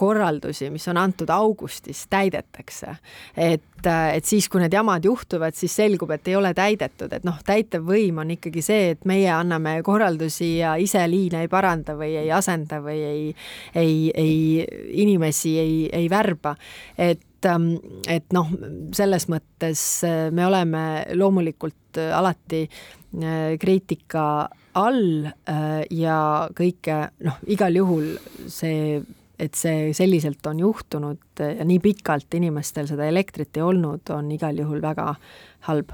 [0.00, 2.96] korraldusi, mis on antud augustis, täidetakse.
[3.36, 7.36] et, et siis, kui need jamad juhtuvad, siis selgub, et ei ole täidetud, et noh,
[7.46, 12.32] täitevvõim on ikkagi see, et meie anname korraldusi ja ise liine ei paranda või ei
[12.34, 13.22] asenda või ei,
[13.76, 14.66] ei, ei
[15.04, 16.56] inimesi ei, ei värba.
[16.98, 17.76] et Ähm,
[18.08, 18.48] et noh,
[18.96, 20.82] selles mõttes äh, me oleme
[21.14, 25.30] loomulikult äh, alati äh, kriitika all
[25.96, 26.16] ja
[26.52, 28.10] kõike noh, igal juhul
[28.52, 28.98] see
[29.40, 34.58] et see selliselt on juhtunud ja nii pikalt inimestel seda elektrit ei olnud, on igal
[34.58, 35.14] juhul väga
[35.66, 35.92] halb.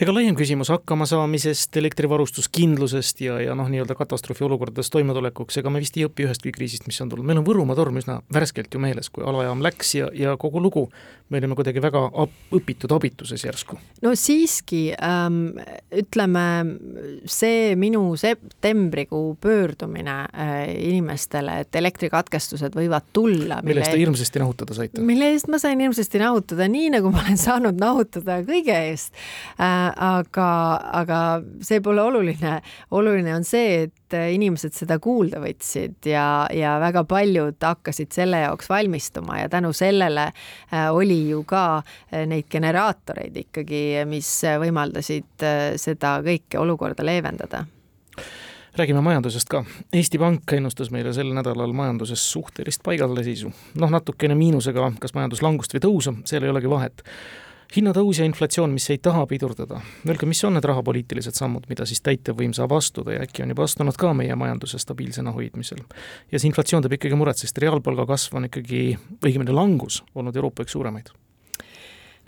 [0.00, 6.06] ega laiem küsimus hakkamasaamisest, elektrivarustuskindlusest ja, ja noh, nii-öelda katastroofiolukordades toimetulekuks, ega me vist ei
[6.06, 9.26] õpi ühestki kriisist, mis on tulnud, meil on Võrumaa torm üsna värskelt ju meeles, kui
[9.26, 10.86] alajaam läks ja, ja kogu lugu,
[11.28, 13.78] me olime kuidagi väga ab, õpitud abituses järsku.
[14.04, 15.58] no siiski ähm,,
[15.90, 16.46] ütleme
[17.28, 20.54] see minu septembrikuu pöördumine äh,
[20.92, 23.62] inimestele, et elektrikatkestused võivad tulla.
[23.66, 25.02] mille eest te hirmsasti nahutada saite?
[25.04, 29.14] mille eest ma sain hirmsasti nahutada, nii nagu ma olen saanud nahutada kõige eest, eest
[29.60, 29.92] äh,.
[29.96, 30.48] aga,
[31.00, 31.20] aga
[31.64, 32.58] see pole oluline,
[32.90, 38.70] oluline on see, et inimesed seda kuulda võtsid ja, ja väga paljud hakkasid selle jaoks
[38.70, 44.30] valmistuma ja tänu sellele äh, oli ju ka äh, neid generaatoreid ikkagi, mis
[44.62, 47.66] võimaldasid äh, seda kõike olukorda leevendada
[48.78, 49.64] räägime majandusest ka.
[49.92, 53.52] Eesti Pank ennustas meile sel nädalal majanduses suhtelist paigalseisu.
[53.74, 57.04] noh, natukene miinusega, kas majanduslangust või tõusu, seal ei olegi vahet
[57.76, 59.80] hinnatõus ja inflatsioon, mis ei taha pidurdada.
[60.08, 63.66] Öelge, mis on need rahapoliitilised sammud, mida siis täitevvõim saab astuda ja äkki on juba
[63.68, 65.84] astunud ka meie majanduse stabiilsena hoidmisel?
[66.32, 68.82] ja see inflatsioon teeb ikkagi muret, sest reaalpalga kasv on ikkagi,
[69.20, 71.12] õigemini langus, olnud Euroopa üks suuremaid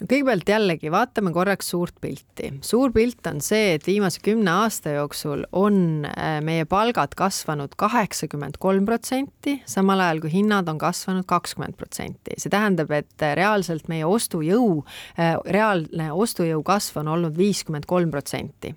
[0.01, 2.53] no kõigepealt jällegi vaatame korraks suurt pilti.
[2.65, 8.59] suur pilt on see, et viimase kümne aasta jooksul on äh, meie palgad kasvanud kaheksakümmend
[8.63, 12.37] kolm protsenti, samal ajal kui hinnad on kasvanud kakskümmend protsenti.
[12.39, 14.85] see tähendab, et reaalselt meie ostujõu,
[15.19, 18.75] äh, reaalne ostujõu kasv on olnud viiskümmend kolm protsenti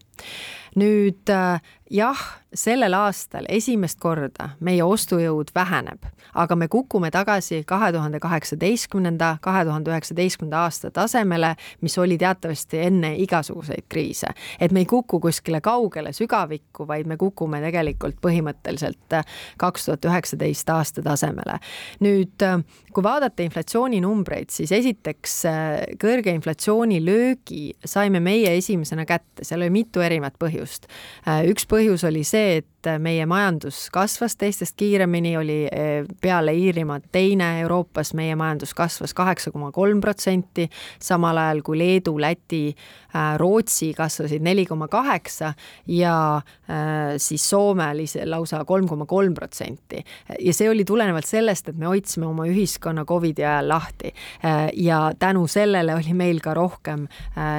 [0.75, 1.61] nüüd äh,
[1.93, 2.17] jah,
[2.53, 6.05] sellel aastal esimest korda meie ostujõud väheneb,
[6.37, 12.81] aga me kukume tagasi kahe tuhande kaheksateistkümnenda, kahe tuhande üheksateistkümnenda aasta tasemele, mis oli teatavasti
[12.87, 14.33] enne igasuguseid kriise.
[14.59, 19.25] et me ei kuku kuskile kaugele sügavikku, vaid me kukume tegelikult põhimõtteliselt äh,
[19.57, 21.59] kaks tuhat üheksateist aasta tasemele.
[22.01, 22.61] nüüd, äh,
[22.93, 25.39] kui vaadata inflatsiooninumbreid, siis esiteks
[26.01, 30.87] kõrge inflatsiooni löögi saime meie esimesena kätte, seal oli mitu erinevat põhjust.
[31.49, 32.67] üks põhjus oli see, et
[32.99, 35.57] meie majandus kasvas teistest kiiremini, oli
[36.21, 40.67] peale Iirimaad teine Euroopas, meie majandus kasvas kaheksa koma kolm protsenti,
[40.99, 42.75] samal ajal kui Leedu, Läti,
[43.37, 45.53] Rootsi kasvasid neli koma kaheksa
[45.87, 46.41] ja
[47.17, 50.03] siis Soome oli see lausa kolm koma kolm protsenti.
[50.39, 54.13] ja see oli tulenevalt sellest, et me hoidsime oma ühiskonna Covidi ajal lahti
[54.73, 57.07] ja tänu sellele oli meil ka rohkem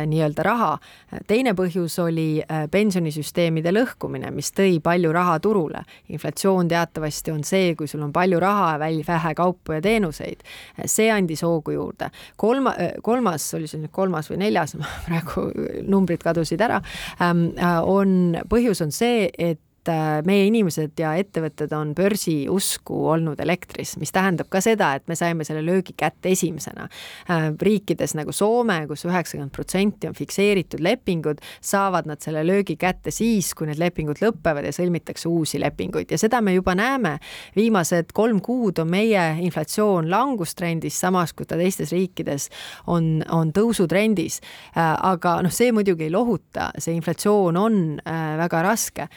[0.06, 0.78] nii-öelda raha.
[1.26, 5.85] teine põhjus oli pensionisüsteemide lõhkumine, mis tõi palju raha turule.
[6.09, 10.42] inflatsioon teatavasti on see, kui sul on palju raha ja vähe kaupu ja teenuseid.
[10.87, 12.11] see andis hoogu juurde.
[12.37, 15.50] kolma, kolmas, oli see nüüd kolmas või neljas, praegu
[15.87, 16.81] numbrid kadusid ära,
[17.20, 22.97] ähm, äh, on, põhjus on see, et et äh, meie inimesed ja ettevõtted on börsiusku
[23.12, 26.88] olnud elektris, mis tähendab ka seda, et me saime selle löögi kätte esimesena.
[27.31, 32.79] Äh, riikides nagu Soome kus, kus üheksakümmend protsenti on fikseeritud lepingud, saavad nad selle löögi
[32.81, 37.18] kätte siis, kui need lepingud lõpevad ja sõlmitakse uusi lepinguid ja seda me juba näeme.
[37.57, 42.49] viimased kolm kuud on meie inflatsioon langustrendis, samas kui ta teistes riikides
[42.87, 44.40] on, on tõusutrendis.
[44.77, 49.09] Äh, aga noh, see muidugi ei lohuta, see inflatsioon on väga raske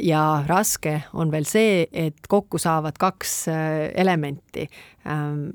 [0.00, 4.68] ja raske on veel see, et kokku saavad kaks äh, elementi.
[5.06, 5.50] Ähm,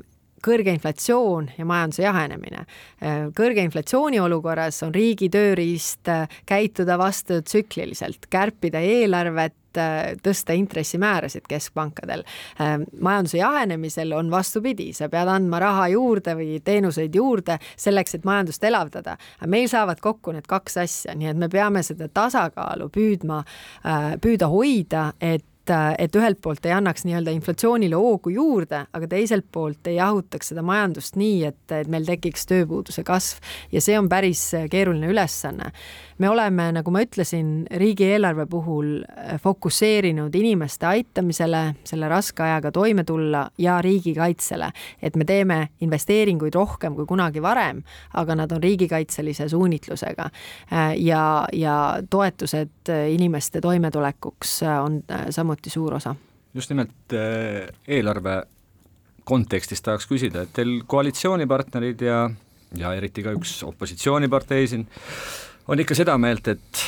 [0.45, 2.65] kõrge inflatsioon ja majanduse jahenemine.
[3.01, 11.45] Äh, kõrge inflatsiooni olukorras on riigi tööriist äh, käituda vastutsükliliselt, kärpida eelarvet, Äh, tõsta intressimäärasid
[11.47, 12.23] keskpankadel.
[12.99, 18.63] Majanduse jahenemisel on vastupidi, sa pead andma raha juurde või teenuseid juurde selleks, et majandust
[18.63, 19.17] elavdada.
[19.47, 23.43] meil saavad kokku need kaks asja, nii et me peame seda tasakaalu püüdma,
[24.21, 29.87] püüda hoida, et et ühelt poolt ei annaks nii-öelda inflatsioonile hoogu juurde, aga teiselt poolt
[29.87, 33.43] ei jahutaks seda majandust nii, et, et meil tekiks tööpuuduse kasv.
[33.71, 35.71] Ja see on päris keeruline ülesanne
[36.21, 43.03] me oleme, nagu ma ütlesin, riigieelarve puhul äh, fokusseerinud inimeste aitamisele, selle raske ajaga toime
[43.07, 44.71] tulla ja riigikaitsele.
[45.01, 47.81] et me teeme investeeringuid rohkem kui kunagi varem,
[48.13, 50.29] aga nad on riigikaitselise suunitlusega.
[50.73, 51.75] Äh, ja, ja
[52.09, 56.15] toetused äh, inimeste toimetulekuks on samuti suur osa.
[56.53, 57.13] just nimelt
[57.87, 58.43] eelarve
[59.23, 62.25] kontekstis tahaks küsida, et teil koalitsioonipartnerid ja,
[62.77, 64.85] ja eriti ka üks opositsioonipartei siin
[65.67, 66.83] on ikka seda meelt, et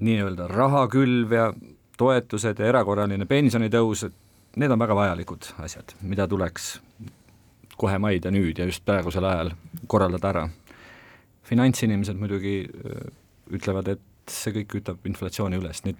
[0.00, 1.52] nii-öelda rahakülv ja
[1.98, 6.78] toetused ja erakorraline pensionitõus, et need on väga vajalikud asjad, mida tuleks
[7.80, 9.54] kohe maid ja nüüd ja just praegusel ajal
[9.86, 10.48] korraldada ära.
[11.50, 12.68] finantsinimesed muidugi
[13.50, 15.98] ütlevad, et see kõik kütab inflatsiooni üles, nüüd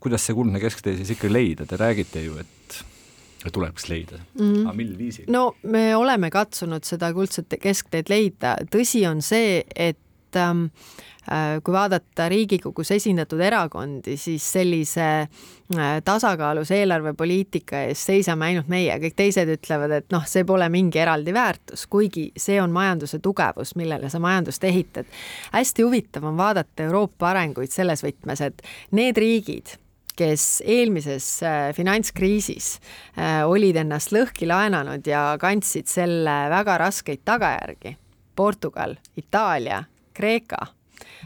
[0.00, 4.20] kuidas see kuldne kesktee siis ikka leida, te räägite ju, et tuleks leida.
[4.38, 5.26] Mm, aga mil viisil?
[5.32, 9.98] no me oleme katsunud seda kuldset keskteed leida, tõsi on see, et
[10.28, 10.64] et ähm,
[11.30, 18.92] äh, kui vaadata Riigikogus esindatud erakondi, siis sellise äh, tasakaalus eelarvepoliitika eest seisame ainult meie,
[19.00, 23.74] kõik teised ütlevad, et noh, see pole mingi eraldi väärtus, kuigi see on majanduse tugevus,
[23.80, 25.08] millele sa majandust ehitad.
[25.52, 29.78] hästi huvitav on vaadata Euroopa arenguid selles võtmes, et need riigid,
[30.18, 32.80] kes eelmises äh, finantskriisis
[33.46, 37.94] olid ennast lõhki laenanud ja kandsid selle väga raskeid tagajärgi,
[38.34, 39.84] Portugal, Itaalia,
[40.18, 40.66] Kreeka,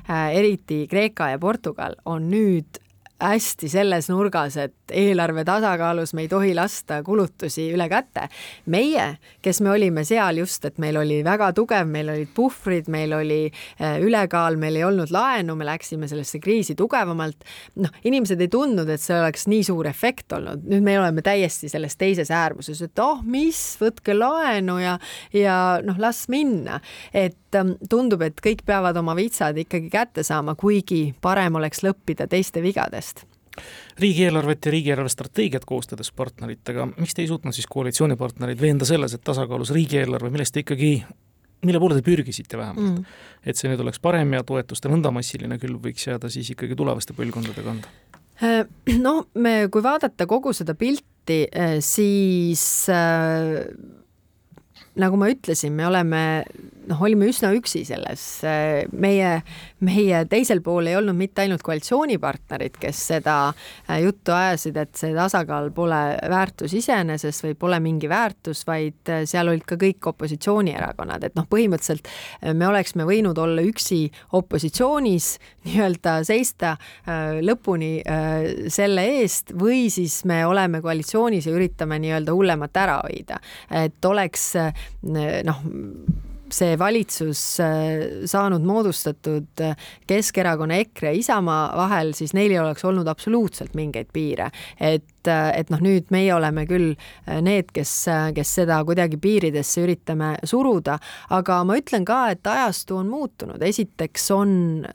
[0.04, 2.82] äh, eriti Kreeka ja Portugal on nüüd
[3.22, 8.28] hästi selles nurgas, et eelarve tasakaalus me ei tohi lasta kulutusi üle käte.
[8.66, 9.06] meie,
[9.42, 13.40] kes me olime seal just, et meil oli väga tugev, meil olid puhvrid, meil oli
[13.46, 17.44] äh, ülekaal, meil ei olnud laenu, me läksime sellesse kriisi tugevamalt.
[17.82, 21.70] noh, inimesed ei tundnud, et see oleks nii suur efekt olnud, nüüd me oleme täiesti
[21.72, 24.98] selles teises äärmuses, et oh, mis, võtke laenu ja,
[25.36, 26.80] ja noh, las minna.
[27.12, 32.28] et ähm, tundub, et kõik peavad oma vitsad ikkagi kätte saama, kuigi parem oleks lõppida
[32.30, 33.26] teiste vigadest
[34.00, 39.20] riigieelarvet ja riigieelarve strateegiat koostades partneritega, miks te ei suutnud siis koalitsioonipartnereid veenda selles, et
[39.24, 40.94] tasakaalus riigieelarve, millest te ikkagi
[41.66, 43.04] mille poole te pürgisite vähemalt mm.,
[43.46, 47.14] et see nüüd oleks parem ja toetuste nõnda massiline küll võiks jääda siis ikkagi tulevaste
[47.18, 47.92] põlvkondade kanda?
[48.42, 48.64] Äh,
[48.98, 53.60] no me, kui vaadata kogu seda pilti, äh, siis äh,
[54.98, 56.22] nagu ma ütlesin, me oleme
[56.88, 58.22] noh, olime üsna üksi selles,
[58.92, 59.30] meie,
[59.84, 65.12] meie teisel pool ei olnud mitte ainult koalitsioonipartnerid, kes seda äh, juttu ajasid, et see
[65.16, 66.00] tasakaal pole
[66.32, 71.46] väärtus iseeneses või pole mingi väärtus, vaid äh, seal olid ka kõik opositsioonierakonnad, et noh,
[71.50, 74.04] põhimõtteliselt äh, me oleksime võinud olla üksi
[74.38, 75.32] opositsioonis,
[75.66, 76.72] nii-öelda seista
[77.42, 78.02] lõpuni
[78.72, 83.38] selle eest või siis me oleme koalitsioonis ja üritame nii-öelda hullemat ära hoida,
[83.70, 84.50] et oleks
[85.06, 85.62] noh,
[86.52, 87.40] see valitsus
[88.30, 89.62] saanud moodustatud
[90.06, 94.50] Keskerakonna, EKRE, Isamaa vahel, siis neil ei oleks olnud absoluutselt mingeid piire,
[94.80, 96.92] et et noh, nüüd meie oleme küll
[97.26, 97.92] need, kes,
[98.36, 100.98] kes seda kuidagi piiridesse üritame suruda,
[101.32, 104.54] aga ma ütlen ka, et ajastu on muutunud, esiteks on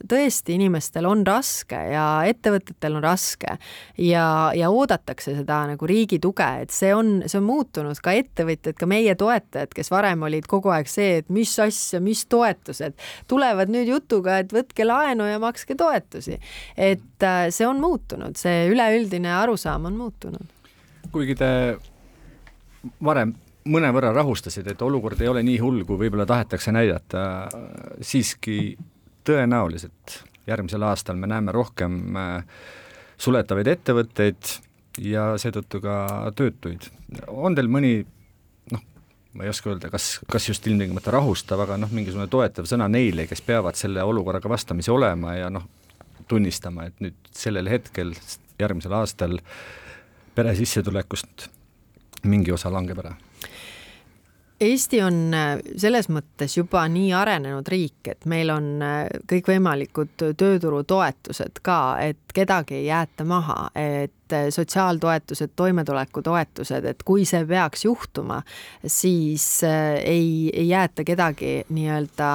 [0.09, 3.57] tõesti inimestel on raske ja ettevõtetel on raske
[4.01, 8.78] ja, ja oodatakse seda nagu riigi tuge, et see on, see on muutunud, ka ettevõtjad,
[8.80, 12.97] ka meie toetajad, kes varem olid kogu aeg see, et mis asja, mis toetused,
[13.32, 16.39] tulevad nüüd jutuga, et võtke laenu ja makske toetusi.
[16.75, 20.47] et äh, see on muutunud, see üleüldine arusaam on muutunud muutunud.
[21.11, 21.78] kuigi te
[23.03, 23.34] varem
[23.68, 27.49] mõnevõrra rahustasid, et olukord ei ole nii hull, kui võib-olla tahetakse näidata,
[28.01, 28.78] siiski
[29.28, 32.43] tõenäoliselt järgmisel aastal me näeme rohkem äh,
[33.18, 34.53] suletavaid ettevõtteid
[35.03, 36.88] ja seetõttu ka töötuid.
[37.28, 38.05] on teil mõni
[38.72, 38.84] noh,
[39.34, 43.28] ma ei oska öelda, kas, kas just ilmtingimata rahustav, aga noh, mingisugune toetav sõna neile,
[43.28, 45.68] kes peavad selle olukorraga vastamisi olema ja noh,
[46.28, 48.15] tunnistama, et nüüd sellel hetkel,
[48.59, 49.43] järgmisel aastal äh,
[50.38, 51.47] pere sissetulekust
[52.29, 53.15] mingi osa langeb ära?
[54.57, 61.61] Eesti on äh, selles mõttes juba nii arenenud riik, et meil on äh, kõikvõimalikud tööturutoetused
[61.65, 68.41] ka, et kedagi ei jäeta maha, et äh, sotsiaaltoetused, toimetulekutoetused, et kui see peaks juhtuma,
[68.85, 72.29] siis ei, ei jäeta kedagi nii-öelda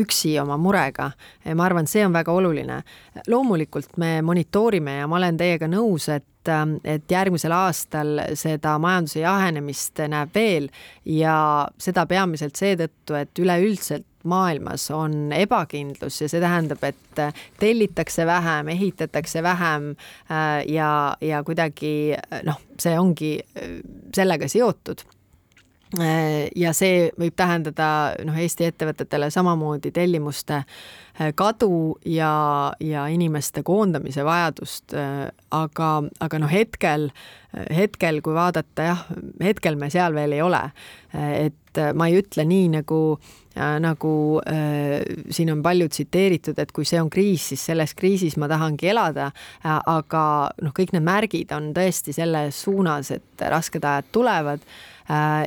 [0.00, 1.10] üksi oma murega.
[1.54, 2.82] ma arvan, see on väga oluline.
[3.28, 9.22] loomulikult me monitoorime ja ma olen teiega nõus, et et, et järgmisel aastal seda majanduse
[9.22, 10.68] jahenemist näeb veel
[11.04, 17.22] ja seda peamiselt seetõttu, et üleüldiselt maailmas on ebakindlus ja see tähendab, et
[17.60, 19.90] tellitakse vähem, ehitatakse vähem
[20.30, 22.16] äh, ja, ja kuidagi
[22.46, 23.78] noh, see ongi äh,
[24.14, 25.04] sellega seotud
[25.98, 27.90] äh, ja see võib tähendada
[28.24, 30.64] noh, Eesti ettevõtetele samamoodi tellimuste
[31.34, 32.30] kadu ja,
[32.78, 34.92] ja inimeste koondamise vajadust,
[35.50, 35.88] aga,
[36.22, 37.08] aga noh, hetkel,
[37.74, 39.02] hetkel, kui vaadata jah,
[39.42, 40.60] hetkel me seal veel ei ole.
[41.10, 43.00] et ma ei ütle nii, nagu,
[43.82, 44.12] nagu
[44.46, 45.00] äh,
[45.34, 49.30] siin on palju tsiteeritud, et kui see on kriis, siis selles kriisis ma tahangi elada,
[49.64, 50.24] aga
[50.62, 54.62] noh, kõik need märgid on tõesti selles suunas, et rasked ajad tulevad.
[54.62, 54.97] Äh,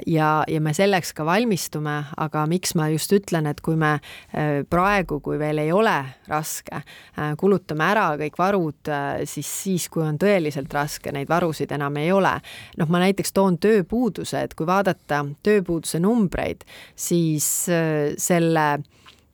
[0.07, 4.62] ja, ja me selleks ka valmistume, aga miks ma just ütlen, et kui me äh,
[4.70, 5.95] praegu, kui veel ei ole
[6.30, 8.91] raske, äh, kulutame ära kõik varud,
[9.30, 12.34] siis, siis kui on tõeliselt raske, neid varusid enam ei ole.
[12.78, 18.68] noh, ma näiteks toon tööpuuduse, et kui vaadata tööpuuduse numbreid, siis selle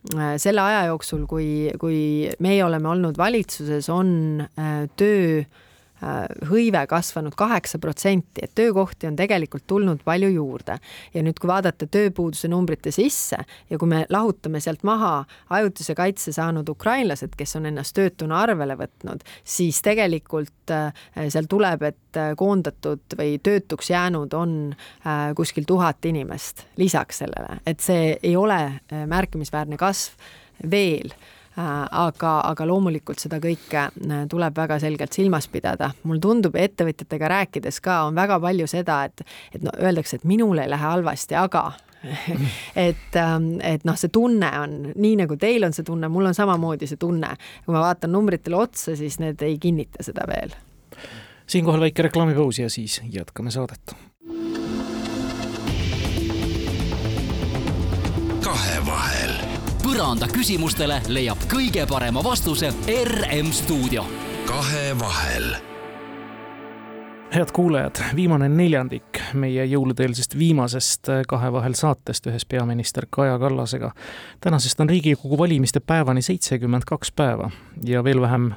[0.07, 1.97] selle aja jooksul, kui, kui
[2.39, 4.45] meie oleme olnud valitsuses, on
[4.95, 5.66] töö Äh,
[6.49, 10.77] hõive kasvanud kaheksa protsenti, et töökohti on tegelikult tulnud palju juurde.
[11.13, 13.37] ja nüüd, kui vaadata tööpuuduse numbrite sisse
[13.69, 18.77] ja kui me lahutame sealt maha ajutise kaitse saanud ukrainlased, kes on ennast töötuna arvele
[18.77, 20.91] võtnud, siis tegelikult äh,
[21.29, 24.75] seal tuleb, et äh, koondatud või töötuks jäänud on
[25.35, 28.59] kuskil tuhat inimest lisaks sellele, et see ei ole
[29.07, 30.13] märkimisväärne kasv
[30.71, 35.91] veel Äh, aga, aga loomulikult seda kõike äh, tuleb väga selgelt silmas pidada.
[36.03, 40.58] mulle tundub, ettevõtjatega rääkides ka on väga palju seda, et, et no öeldakse, et minul
[40.62, 41.72] ei lähe halvasti, aga
[42.88, 46.38] et, ähm, et noh, see tunne on nii nagu teil on see tunne, mul on
[46.38, 47.34] samamoodi see tunne.
[47.66, 50.53] kui ma vaatan numbritele otsa, siis need ei kinnita seda veel.
[51.47, 53.95] siinkohal väike reklaamipaus ja siis jätkame saadet.
[58.43, 59.26] kahevahel
[59.88, 62.73] põranda küsimustele leiab kõige parema vastuse
[63.07, 64.03] RM stuudio.
[64.47, 65.55] kahevahel
[67.31, 73.91] head kuulajad, viimane neljandik meie jõuluteelsest viimasest Kahevahel saatest ühes peaminister Kaja Kallasega.
[74.39, 77.51] tänasest on Riigikogu valimiste päevani seitsekümmend kaks päeva
[77.83, 78.51] ja veel vähem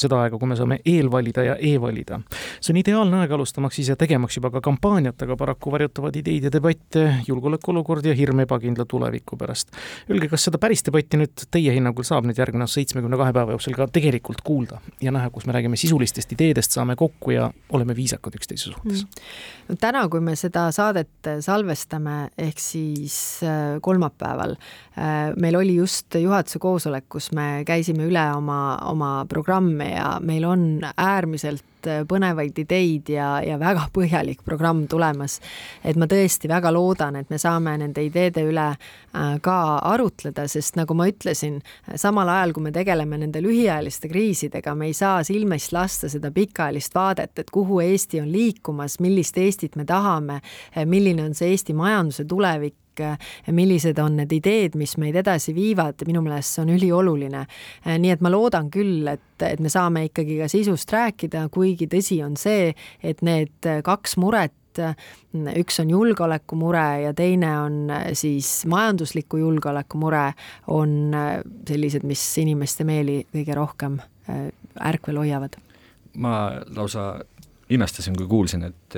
[0.00, 2.20] seda aega, kui me saame eelvalida ja e-valida.
[2.60, 6.52] see on ideaalne aeg alustamaks ise tegemaks juba ka kampaaniat, aga paraku varjutavad ideid ja
[6.52, 9.72] debatte julgeolekuolukord ja hirm ebakindla tuleviku pärast.
[10.10, 13.76] Öelge, kas seda päris debatti nüüd teie hinnangul saab nüüd järgmine seitsmekümne kahe päeva jooksul
[13.78, 18.36] ka tegelikult kuulda ja näha, kus me räägime sisulistest ideedest, saame kokku ja oleme viisakad
[18.38, 19.22] üksteise suhtes mm.?
[19.68, 23.16] no täna, kui me seda saadet salvestame, ehk siis
[23.46, 24.56] äh, kolmapäeval,
[24.96, 29.12] äh, meil oli just juhatuse koosolek, kus me käisime üle oma, oma
[29.82, 35.40] programme ja meil on äärmiselt äh, põnevaid ideid ja, ja väga põhjalik programm tulemas.
[35.84, 40.76] et ma tõesti väga loodan, et me saame nende ideede üle äh, ka arutleda, sest
[40.76, 41.60] nagu ma ütlesin,
[41.96, 46.94] samal ajal kui me tegeleme nende lühiajaliste kriisidega, me ei saa silmist lasta seda pikaajalist
[46.94, 50.40] vaadet, et kuhu Eesti on liikumas, millist Eestit me tahame,
[50.86, 52.76] milline on see Eesti majanduse tulevik,
[53.52, 57.44] millised on need ideed, mis meid edasi viivad, minu meelest see on ülioluline.
[57.86, 62.22] nii et ma loodan küll, et, et me saame ikkagi ka sisust rääkida, kuigi tõsi
[62.24, 62.72] on see,
[63.02, 64.52] et need kaks muret
[65.58, 70.30] üks on julgeolekumure ja teine on siis majandusliku julgeoleku mure,
[70.72, 71.12] on
[71.68, 74.00] sellised, mis inimeste meeli kõige rohkem
[74.80, 75.58] ärkvel hoiavad.
[76.16, 77.24] ma lausa
[77.72, 78.96] imestasin, kui kuulsin, et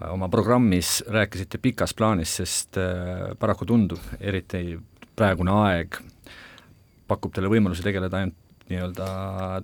[0.00, 4.78] oma programmis rääkisite pikast plaanist, sest äh, paraku tundub, eriti
[5.16, 6.00] praegune aeg
[7.08, 9.06] pakub teile võimaluse tegeleda ainult nii-öelda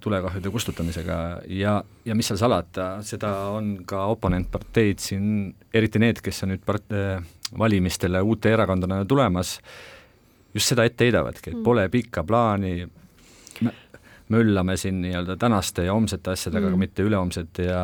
[0.00, 1.16] tulekahjude kustutamisega
[1.50, 5.24] ja, ja mis seal salata, seda on ka oponentparteid siin,
[5.74, 7.18] eriti need, kes on nüüd part-, äh,
[7.58, 9.56] valimistele uute erakondadena tulemas,
[10.54, 11.64] just seda ette heidavadki, et mm.
[11.66, 12.86] pole pikka plaani,
[14.32, 17.82] möllame siin nii-öelda tänaste ja homsete asjadega mm., aga mitte ülehomsete ja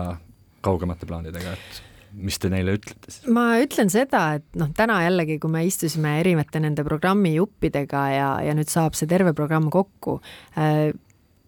[0.64, 1.82] kaugemate plaanidega, et
[2.12, 3.26] mis te neile ütlete siis?
[3.32, 8.30] ma ütlen seda, et noh, täna jällegi, kui me istusime erinevate nende programmi juppidega ja,
[8.46, 10.18] ja nüüd saab see terve programm kokku
[10.56, 10.88] äh,,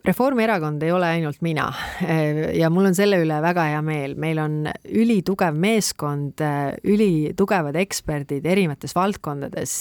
[0.04, 1.66] Reformierakond ei ole ainult mina.
[2.60, 4.54] Ja mul on selle üle väga hea meel, meil on
[4.88, 6.40] ülitugev meeskond,
[6.88, 9.74] ülitugevad eksperdid erinevates valdkondades,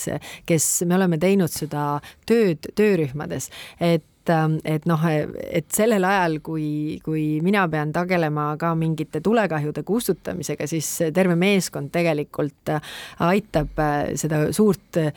[0.49, 1.85] kes me oleme teinud seda
[2.27, 3.49] tööd töörühmades,
[3.79, 9.21] et et, ähm, et noh, et sellel ajal, kui, kui mina pean tegelema ka mingite
[9.25, 12.93] tulekahjude kustutamisega, siis terve meeskond tegelikult äh,
[13.25, 15.11] aitab äh, seda suurt äh,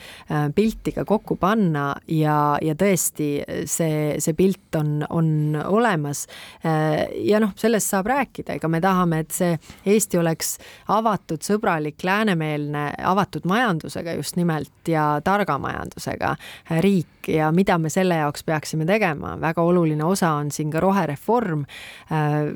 [0.55, 3.29] pilti ka kokku panna ja, ja tõesti
[3.69, 5.29] see, see pilt on, on
[5.63, 6.25] olemas.
[6.63, 9.57] ja noh, sellest saab rääkida, ega me tahame, et see
[9.89, 10.55] Eesti oleks
[10.91, 16.35] avatud, sõbralik, läänemeelne, avatud majandusega just nimelt ja targa majandusega
[16.83, 17.09] riik.
[17.27, 21.65] Ja mida me selle jaoks peaksime tegema tegema, väga oluline osa on siin ka rohereform.
[22.11, 22.53] Äh,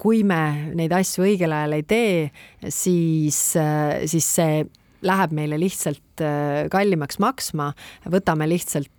[0.00, 2.14] kui me neid asju õigel ajal ei tee,
[2.72, 4.62] siis, äh, siis see
[5.04, 7.72] läheb meile lihtsalt äh, kallimaks maksma,
[8.08, 8.90] võtame lihtsalt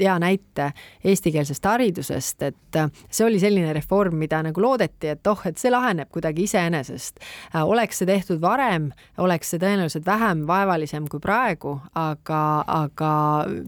[0.00, 0.70] hea näite
[1.04, 5.70] eestikeelsest haridusest, et äh, see oli selline reform, mida nagu loodeti, et oh, et see
[5.72, 7.20] laheneb kuidagi iseenesest.
[7.54, 8.90] Äh, oleks see tehtud varem,
[9.22, 13.12] oleks see tõenäoliselt vähem vaevalisem kui praegu, aga, aga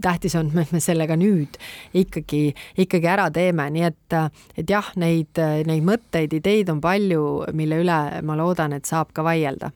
[0.02, 1.58] tähtis on, et me sellega nüüd
[1.98, 2.42] ikkagi,
[2.84, 4.18] ikkagi ära teeme, nii et,
[4.58, 5.38] et jah, neid,
[5.68, 7.24] neid mõtteid, ideid on palju,
[7.56, 9.70] mille üle ma loodan, et saab ka vaielda.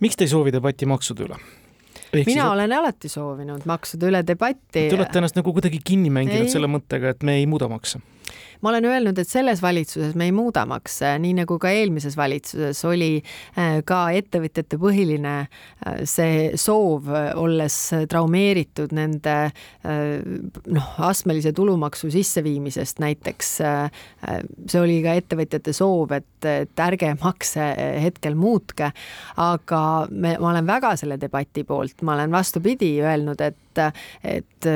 [0.00, 1.38] miks te ei soovi debatti maksude üle?
[2.20, 2.52] Ehk mina siis...
[2.52, 4.86] olen alati soovinud maksude üle debatti.
[4.88, 6.52] Te olete ennast nagu kuidagi kinni mänginud ei.
[6.52, 8.02] selle mõttega, et me ei muuda makse
[8.64, 12.78] ma olen öelnud, et selles valitsuses me ei muuda makse, nii nagu ka eelmises valitsuses
[12.88, 17.10] oli äh, ka ettevõtjate põhiline äh, see soov,
[17.40, 17.76] olles
[18.08, 19.98] traumeeritud nende äh,
[20.72, 23.50] noh, astmelise tulumaksu sisseviimisest näiteks.
[24.70, 27.66] see oli ka ettevõtjate soov, et, et ärge makse
[28.00, 28.90] hetkel muutke,
[29.44, 34.66] aga me, ma olen väga selle debati poolt, ma olen vastupidi öelnud, et et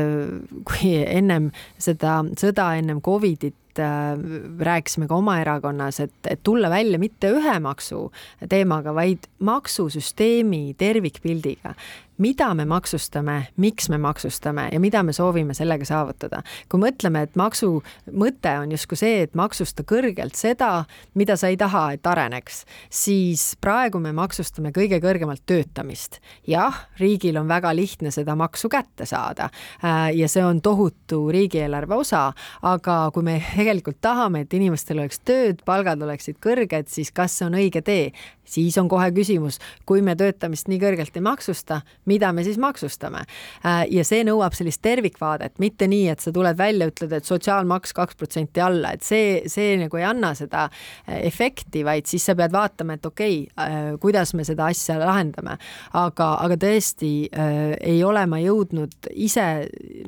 [0.66, 4.18] kui ennem seda sõda, ennem Covidit äh,
[4.60, 8.08] rääkisime ka oma erakonnas, et, et tulla välja mitte ühe maksu
[8.48, 11.74] teemaga, vaid maksusüsteemi tervikpildiga
[12.18, 16.42] mida me maksustame, miks me maksustame ja mida me soovime sellega saavutada.
[16.68, 21.56] kui mõtleme, et maksu mõte on justkui see, et maksusta kõrgelt seda, mida sa ei
[21.56, 26.20] taha, et areneks, siis praegu me maksustame kõige kõrgemalt töötamist.
[26.46, 29.50] jah, riigil on väga lihtne seda maksu kätte saada
[29.84, 35.20] äh, ja see on tohutu riigieelarve osa, aga kui me tegelikult tahame, et inimestel oleks
[35.20, 38.12] tööd, palgad oleksid kõrged, siis kas see on õige tee?
[38.48, 43.24] siis on kohe küsimus, kui me töötamist nii kõrgelt ei maksusta, mida me siis maksustame.
[43.64, 47.94] Äh, ja see nõuab sellist tervikvaadet, mitte nii, et sa tuled välja, ütled, et sotsiaalmaks
[47.96, 52.36] kaks protsenti alla, et see, see nagu ei anna seda äh, efekti, vaid siis sa
[52.38, 55.58] pead vaatama, et okei okay,, äh, kuidas me seda asja lahendame.
[55.98, 59.46] aga, aga tõesti äh, ei ole ma jõudnud ise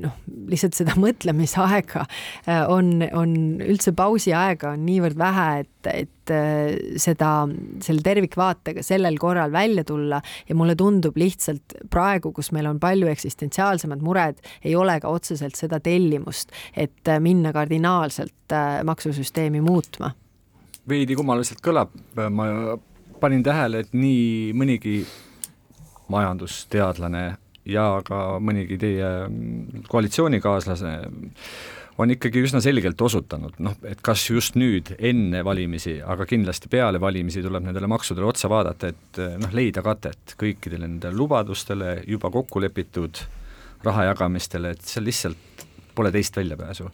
[0.03, 0.17] noh,
[0.51, 2.07] lihtsalt seda mõtlemisaega
[2.73, 6.20] on, on üldse pausi aega on niivõrd vähe, et, et
[7.01, 7.31] seda,
[7.85, 13.11] selle tervikvaatega sellel korral välja tulla ja mulle tundub lihtsalt praegu, kus meil on palju
[13.11, 20.13] eksistentsiaalsemad mured, ei ole ka otseselt seda tellimust, et äh, minna kardinaalselt äh, maksusüsteemi muutma.
[20.89, 21.93] veidi kummaliselt kõlab,
[22.31, 22.47] ma
[23.21, 25.05] panin tähele, et nii mõnigi
[26.11, 27.25] majandusteadlane
[27.69, 29.11] ja ka mõnigi teie
[29.89, 30.95] koalitsioonikaaslase
[32.01, 37.01] on ikkagi üsna selgelt osutanud, noh, et kas just nüüd enne valimisi, aga kindlasti peale
[37.03, 42.63] valimisi tuleb nendele maksudele otsa vaadata, et noh, leida katet kõikidele nendele lubadustele, juba kokku
[42.65, 43.21] lepitud
[43.85, 46.89] raha jagamistele, et seal lihtsalt pole teist väljapääsu.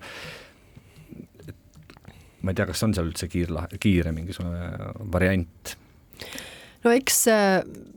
[2.42, 4.70] ma ei tea, kas on seal üldse kiirla-, kiire mingisugune
[5.12, 5.76] variant
[6.84, 7.24] no eks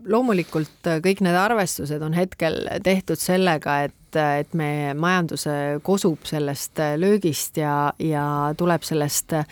[0.09, 5.53] loomulikult kõik need arvestused on hetkel tehtud sellega, et et, et meie majanduse
[5.85, 8.25] kosub sellest löögist ja, ja
[8.57, 9.45] tuleb sellest äh,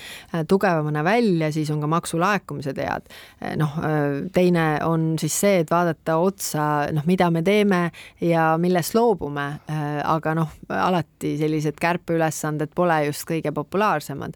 [0.47, 3.07] tugevamana välja, siis on ka maksulaekumised head.
[3.57, 3.77] noh,
[4.33, 7.81] teine on siis see, et vaadata otsa, noh, mida me teeme
[8.21, 9.47] ja millest loobume.
[10.03, 14.35] aga noh, alati sellised kärpeülesanded pole just kõige populaarsemad.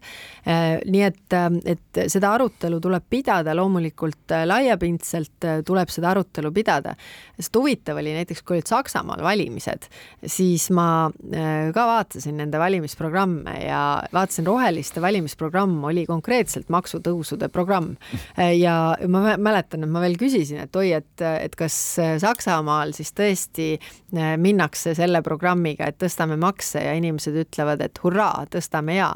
[0.86, 6.94] nii et, et seda arutelu tuleb pidada loomulikult laiapindselt, tuleb seda arutelu pidada.
[7.36, 9.88] sest huvitav oli näiteks, kui olid Saksamaal valimised,
[10.26, 13.80] siis ma äh, ka vaatasin nende valimisprogramme ja
[14.12, 17.96] vaatasin Roheliste valimisprogramm oli konkreetselt maksutõusude programm.
[18.38, 21.74] Äh, ja ma mäletan, et ma veel küsisin, et oi, et, et kas
[22.22, 28.46] Saksamaal siis tõesti äh, minnakse selle programmiga, et tõstame makse ja inimesed ütlevad, et hurraa,
[28.52, 29.10] tõstame ja.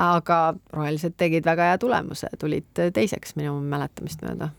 [0.00, 0.38] aga
[0.72, 4.52] rohelised tegid väga hea tulemuse, tulid teiseks minu mäletamist mööda.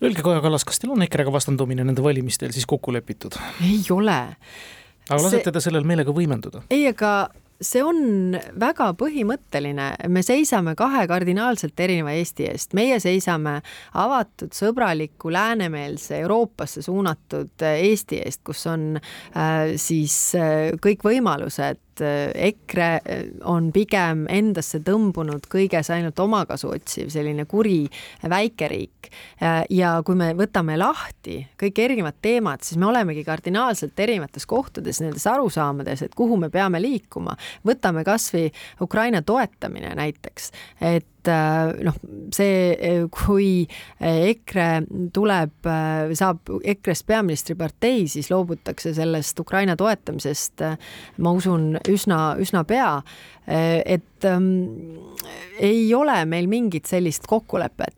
[0.00, 3.36] Öelge, Kaja Kallas, kas teil on EKRE-ga vastandumine nende valimistel siis kokku lepitud?
[3.60, 4.20] ei ole
[5.10, 5.54] aga lasete see...
[5.56, 6.64] te sellel meelega võimenduda?
[6.72, 7.12] ei, aga
[7.60, 13.58] see on väga põhimõtteline, me seisame kahe kardinaalselt erineva Eesti eest, meie seisame
[14.00, 22.34] avatud, sõbraliku, läänemeelse, Euroopasse suunatud Eesti eest, kus on äh, siis äh, kõik võimalused et
[22.34, 27.84] äh, EKRE äh, on pigem endasse tõmbunud kõiges ainult omakasu otsiv, selline kuri
[28.28, 29.10] väikeriik.
[29.42, 35.00] Äh, ja kui me võtame lahti kõik erinevad teemad, siis me olemegi kardinaalselt erinevates kohtades
[35.04, 37.36] nendes arusaamades, et kuhu me peame liikuma.
[37.66, 41.96] võtame kasvõi Ukraina toetamine näiteks, et et noh,
[42.34, 42.74] see,
[43.12, 43.50] kui
[44.00, 44.68] EKRE
[45.14, 45.68] tuleb,
[46.16, 50.64] saab EKRE-st peaministripartei, siis loobutakse sellest Ukraina toetamisest,
[51.20, 53.00] ma usun, üsna, üsna pea.
[53.50, 54.96] et ähm,
[55.58, 57.96] ei ole meil mingit sellist kokkulepet,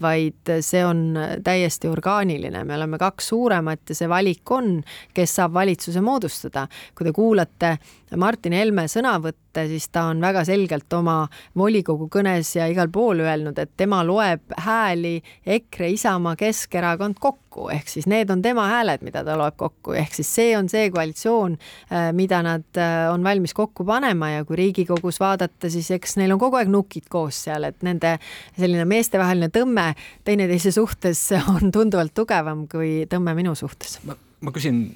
[0.00, 4.80] vaid see on täiesti orgaaniline, me oleme kaks suuremat ja see valik on,
[5.14, 6.66] kes saab valitsuse moodustada.
[6.94, 7.76] kui te kuulate
[8.16, 11.26] Martin Helme sõnavõtte, siis ta on väga selgelt oma
[11.56, 17.88] volikogu kõnes ja igal pool öelnud, et tema loeb hääli EKRE, Isamaa, Keskerakond kokku, ehk
[17.90, 21.56] siis need on tema hääled, mida ta loeb kokku, ehk siis see on see koalitsioon,
[21.90, 26.34] äh, mida nad äh, on valmis kokku panema ja kui Riigikogus vaadata, siis eks neil
[26.36, 28.16] on kogu aeg nukid koos seal, et nende
[28.58, 29.88] selline meestevaheline tõmme
[30.26, 33.98] teineteise suhtes on tunduvalt tugevam kui tõmme minu suhtes.
[34.06, 34.86] ma küsin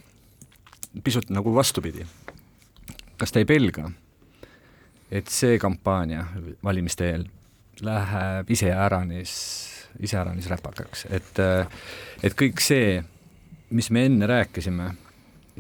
[1.05, 2.07] pisut nagu vastupidi.
[3.21, 3.91] Kas te ei pelga,
[5.13, 6.25] et see kampaania
[6.65, 7.27] valimiste eel
[7.85, 9.33] läheb iseäranis,
[9.99, 11.41] iseäranis räpakaks, et,
[12.23, 13.01] et kõik see,
[13.71, 14.91] mis me enne rääkisime,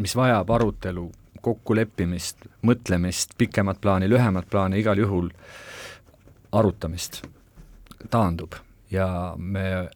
[0.00, 1.08] mis vajab arutelu,
[1.40, 5.30] kokkuleppimist, mõtlemist, pikemat plaani, lühemat plaani, igal juhul
[6.52, 7.22] arutamist,
[8.10, 8.58] taandub.
[8.90, 9.88] Ja me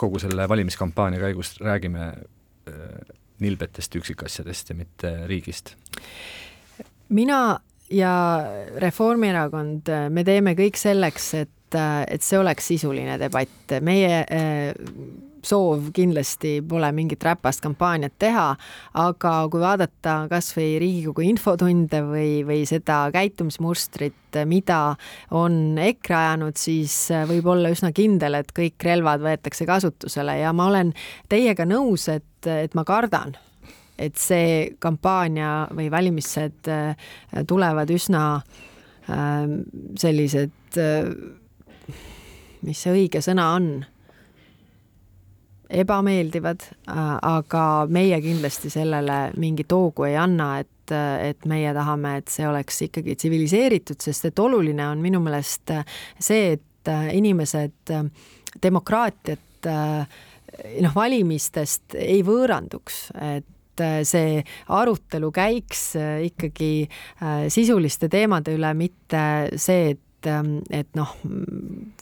[0.00, 5.74] kogu selle valimiskampaania käigus räägime äh, nilbetest üksikasjadest ja mitte riigist.
[7.08, 7.60] Mina
[7.90, 8.12] ja
[8.80, 13.80] Reformierakond, me teeme kõik selleks, et, et see oleks sisuline debatt.
[13.80, 14.72] meie eh,
[15.46, 18.46] soov kindlasti pole mingit räpast kampaaniat teha,
[19.00, 24.80] aga kui vaadata kas või Riigikogu infotunde või, või seda käitumismustrit, mida
[25.36, 26.96] on EKRE ajanud, siis
[27.30, 30.92] võib olla üsna kindel, et kõik relvad võetakse kasutusele ja ma olen
[31.32, 33.36] teiega nõus, et, et ma kardan
[34.00, 37.10] et see kampaania või valimised äh,
[37.48, 38.24] tulevad üsna
[39.98, 41.08] sellised, äh,
[42.66, 43.70] mis see õige sõna on,
[45.70, 47.00] ebameeldivad, äh,
[47.30, 52.80] aga meie kindlasti sellele mingit hoogu ei anna, et et meie tahame, et see oleks
[52.88, 55.70] ikkagi tsiviliseeritud, sest et oluline on minu meelest
[56.18, 57.92] see, et inimesed
[58.58, 59.68] demokraatiat
[60.82, 64.40] noh, valimistest ei võõranduks, et äh, see
[64.72, 69.22] arutelu käiks äh, ikkagi äh, sisuliste teemade üle, mitte
[69.60, 71.12] see, et ähm, et noh,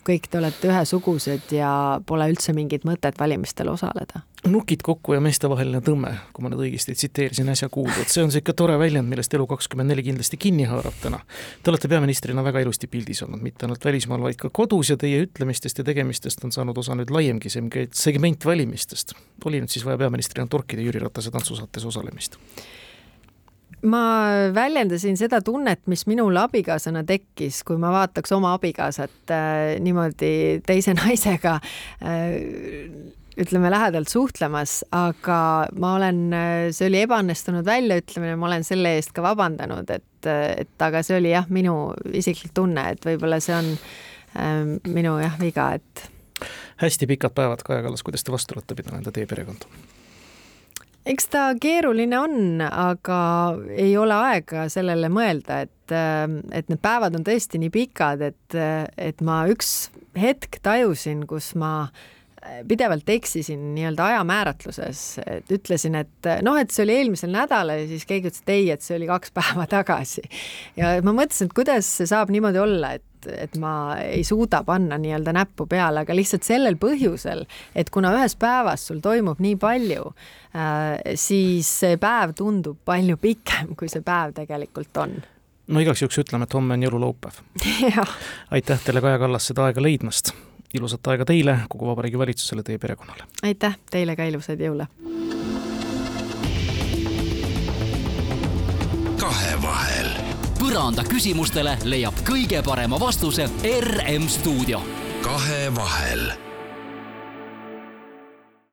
[0.06, 1.70] kõik te olete ühesugused ja
[2.06, 4.22] pole üldse mingit mõtet valimistel osaleda.
[4.48, 8.54] nukid kokku ja meestevaheline tõmme, kui ma nüüd õigesti tsiteerisin äsja kuuldud, see on sihuke
[8.56, 11.20] tore väljend, millest Elu24 kindlasti kinni haarab täna.
[11.62, 15.24] Te olete peaministrina väga ilusti pildis olnud, mitte ainult välismaal, vaid ka kodus ja teie
[15.26, 19.14] ütlemistest ja tegemistest on saanud osa nüüd laiemgi segment valimistest.
[19.44, 22.38] oli nüüd siis vaja peaministrina torkida Jüri Ratase tantsusaates osalemist?
[23.86, 24.02] Ma
[24.54, 30.32] väljendasin seda tunnet, mis minul abikaasana tekkis, kui ma vaataks oma abikaasat äh, niimoodi
[30.66, 31.58] teise naisega
[32.02, 32.34] äh,
[33.38, 35.40] ütleme lähedalt suhtlemas, aga
[35.78, 40.30] ma olen, äh, see oli ebaõnnestunud väljaütlemine, ma olen selle eest ka vabandanud, et,
[40.64, 45.38] et aga see oli jah, minu isiklik tunne, et võib-olla see on äh, minu jah,
[45.40, 46.08] viga, et
[46.82, 49.70] hästi pikad päevad, Kaja Kallas, kuidas te vastu olete pidanud enda teie perekonda?
[51.08, 53.20] Eks ta keeruline on, aga
[53.72, 58.58] ei ole aega sellele mõelda, et, et need päevad on tõesti nii pikad, et,
[58.96, 61.90] et ma üks hetk tajusin, kus ma
[62.68, 68.06] pidevalt eksisin nii-öelda ajamääratluses, et ütlesin, et noh, et see oli eelmisel nädalal ja siis
[68.08, 70.24] keegi ütles, et ei, et see oli kaks päeva tagasi.
[70.78, 74.98] ja ma mõtlesin, et kuidas see saab niimoodi olla, et et ma ei suuda panna
[75.00, 77.44] nii-öelda näppu peale, aga lihtsalt sellel põhjusel,
[77.74, 80.12] et kuna ühes päevas sul toimub nii palju
[80.54, 85.16] äh,, siis see päev tundub palju pikem, kui see päev tegelikult on
[85.68, 87.42] no igaks juhuks ütleme, et homme on jõululaupäev
[88.56, 90.34] aitäh teile, Kaja Kallas, seda aega leidmast
[90.74, 93.28] ilusat aega teile, kogu Vabariigi Valitsusele, teie perekonnale!
[93.42, 94.88] aitäh, teile ka ilusaid jõule!
[99.18, 100.07] kahevahel.
[100.68, 104.82] Põranda küsimustele leiab kõige parema vastuse RM stuudio.
[105.24, 106.47] kahevahel